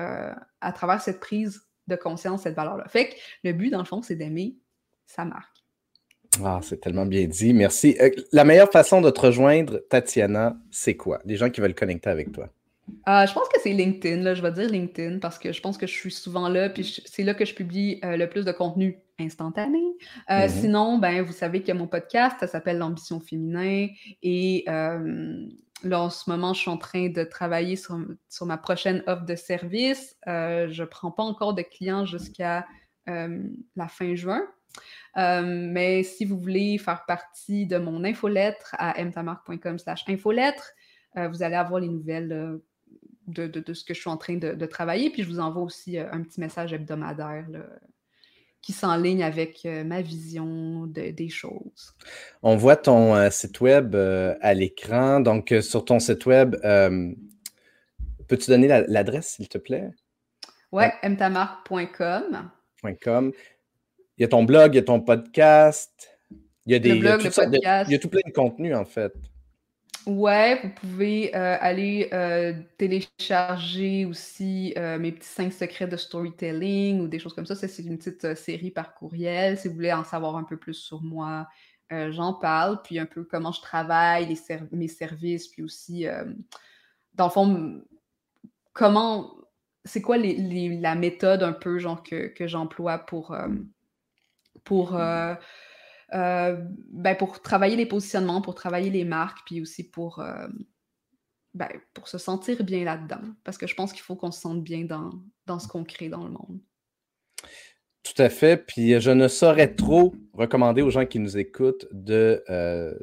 [0.61, 2.89] à travers cette prise de conscience, cette valeur-là.
[2.89, 3.15] Fait que
[3.45, 4.57] le but, dans le fond, c'est d'aimer
[5.07, 5.61] sa marque.
[6.45, 7.53] Ah, c'est tellement bien dit.
[7.53, 7.97] Merci.
[8.01, 11.21] Euh, la meilleure façon de te rejoindre, Tatiana, c'est quoi?
[11.25, 12.49] Les gens qui veulent connecter avec toi.
[13.09, 15.79] Euh, je pense que c'est LinkedIn, là, je vais dire LinkedIn parce que je pense
[15.79, 18.53] que je suis souvent là, puis c'est là que je publie euh, le plus de
[18.53, 19.83] contenu instantané.
[20.29, 20.49] Mm-hmm.
[20.49, 23.89] Sinon, ben, vous savez a mon podcast, ça s'appelle L'ambition féminin,
[24.23, 24.65] et
[25.83, 27.99] là, en ce moment, je suis en train de travailler sur,
[28.43, 30.17] ma prochaine offre de service.
[30.27, 32.67] je ne prends pas encore de clients jusqu'à
[33.07, 34.43] la fin juin.
[35.17, 40.73] Euh, mais si vous voulez faire partie de mon infolettre à mtamark.com slash infolettre,
[41.17, 42.59] euh, vous allez avoir les nouvelles euh,
[43.27, 45.11] de, ce que je suis en train de, travailler.
[45.11, 47.47] Puis je vous envoie aussi un petit message hebdomadaire
[48.63, 51.95] qui s'enligne avec ma vision des choses.
[52.43, 55.21] On voit ton site web à l'écran.
[55.21, 56.57] Donc, sur ton site web,
[58.29, 59.91] peux-tu donner l'adresse, s'il te plaît?
[60.73, 62.51] Oui, mtamark.com.
[62.85, 66.11] Il y a ton blog, il y a ton podcast.
[66.67, 66.91] Il y a des.
[66.91, 69.13] il, y a tout plein de contenu, en fait.
[70.11, 77.01] Ouais, vous pouvez euh, aller euh, télécharger aussi euh, mes petits cinq secrets de storytelling
[77.01, 77.55] ou des choses comme ça.
[77.55, 79.57] c'est une petite série par courriel.
[79.57, 81.47] Si vous voulez en savoir un peu plus sur moi,
[81.91, 82.83] j'en parle.
[82.83, 84.37] Puis un peu comment je travaille,
[84.73, 86.07] mes services, puis aussi,
[87.15, 87.81] dans le fond,
[88.73, 89.33] comment.
[89.85, 93.37] C'est quoi la méthode un peu genre que, que j'emploie pour
[94.65, 94.99] pour,
[96.13, 100.49] ben, pour travailler les positionnements, pour travailler les marques, puis aussi pour, euh,
[101.55, 103.23] ben, pour se sentir bien là-dedans.
[103.45, 105.11] Parce que je pense qu'il faut qu'on se sente bien dans,
[105.47, 106.61] dans ce qu'on crée dans le monde.
[108.03, 108.57] Tout à fait.
[108.57, 112.43] Puis je ne saurais trop recommander aux gens qui nous écoutent de,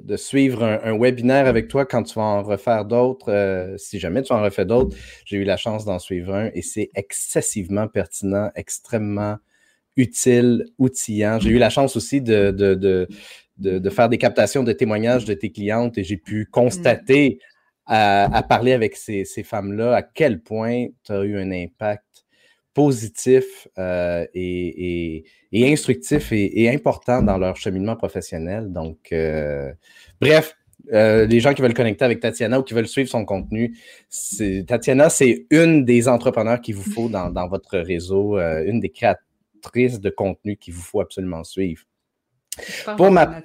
[0.01, 3.75] de suivre un, webinaire avec toi quand tu vas en refaire d'autres.
[3.77, 6.89] si jamais tu en refais d'autres, j'ai eu la chance d'en suivre un et c'est
[6.95, 9.37] excessivement pertinent, extrêmement
[9.97, 11.39] utile, outillant.
[11.39, 15.97] J'ai eu la chance aussi de, de, faire des captations de témoignages de tes clientes
[15.97, 17.39] et j'ai pu constater
[17.87, 22.03] à, parler avec ces, femmes-là à quel point tu as eu un impact
[22.73, 28.71] positif euh, et, instructif et, important dans leur cheminement professionnel.
[28.71, 29.71] Donc, euh,
[30.21, 30.55] bref,
[30.93, 33.75] euh, les gens qui veulent connecter avec Tatiana ou qui veulent suivre son contenu,
[34.67, 39.26] Tatiana, c'est une des entrepreneurs qu'il vous faut dans, dans votre réseau, une des créateurs
[39.99, 41.83] de contenu qu'il vous faut absolument suivre.
[42.97, 43.41] Pour ma...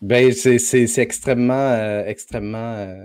[0.00, 2.74] Ben, c'est extrêmement, euh, extrêmement.
[2.76, 3.04] Euh,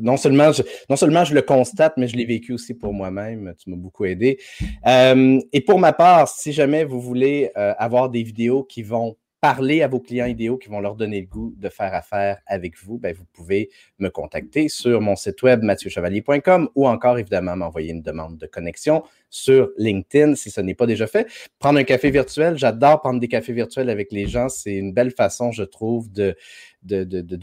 [0.00, 3.54] non, seulement je, non seulement je le constate, mais je l'ai vécu aussi pour moi-même.
[3.58, 4.38] Tu m'as beaucoup aidé.
[4.86, 9.82] Euh, et pour ma part, si jamais vous voulez avoir des vidéos qui vont parler
[9.82, 12.98] à vos clients idéaux qui vont leur donner le goût de faire affaire avec vous,
[12.98, 18.02] ben, vous pouvez me contacter sur mon site web mathieuchevalier.com ou encore évidemment m'envoyer une
[18.02, 21.28] demande de connexion sur LinkedIn si ce n'est pas déjà fait.
[21.58, 24.48] Prendre un café virtuel, j'adore prendre des cafés virtuels avec les gens.
[24.48, 26.34] C'est une belle façon, je trouve, de,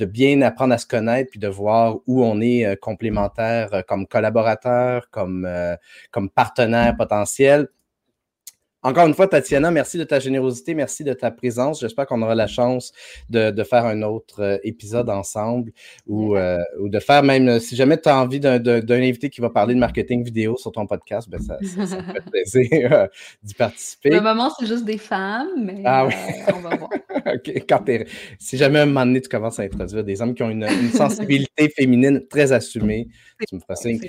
[0.05, 4.07] bien apprendre à se connaître puis de voir où on est euh, complémentaire euh, comme
[4.07, 5.75] collaborateur, comme, euh,
[6.11, 7.67] comme partenaire potentiel.
[8.85, 11.79] Encore une fois, Tatiana, merci de ta générosité, merci de ta présence.
[11.79, 12.93] J'espère qu'on aura la chance
[13.31, 15.71] de, faire un autre euh, épisode ensemble
[16.05, 18.61] ou, euh, ou, de faire même, euh, si jamais tu as envie d'un
[18.91, 22.13] invité qui va parler de marketing vidéo sur ton podcast, ben ça, ça, ça me
[22.13, 23.07] fait plaisir
[23.41, 24.11] d'y participer.
[24.11, 26.13] Le moment, c'est juste des femmes, mais ah, oui.
[26.55, 26.91] on va voir.
[28.37, 31.69] Si jamais un moment donné, tu commences à introduire des hommes qui ont une, sensibilité
[31.69, 33.07] féminine très assumée,
[33.47, 33.99] tu me feras signe.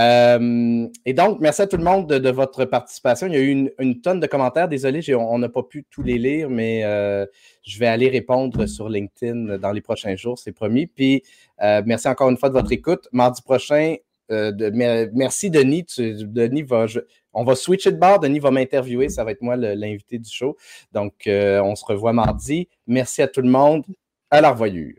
[0.00, 3.26] Euh, et donc, merci à tout le monde de, votre participation.
[3.26, 4.68] Il y a eu une, tonne de commentaires.
[4.68, 7.26] Désolé, on n'a pas pu tous les lire, mais euh,
[7.62, 10.86] je vais aller répondre sur LinkedIn dans les prochains jours, c'est promis.
[10.86, 11.22] Puis,
[11.62, 13.08] euh, merci encore une fois de votre écoute.
[13.12, 13.96] Mardi prochain,
[14.30, 15.86] merci Denis.
[15.98, 16.86] Denis va,
[17.34, 18.20] on va switcher de bord.
[18.20, 19.08] Denis va m'interviewer.
[19.08, 20.56] Ça va être moi l'invité du show.
[20.92, 22.68] Donc, on se revoit mardi.
[22.86, 23.84] Merci à tout le monde.
[24.30, 24.94] À la revoyure.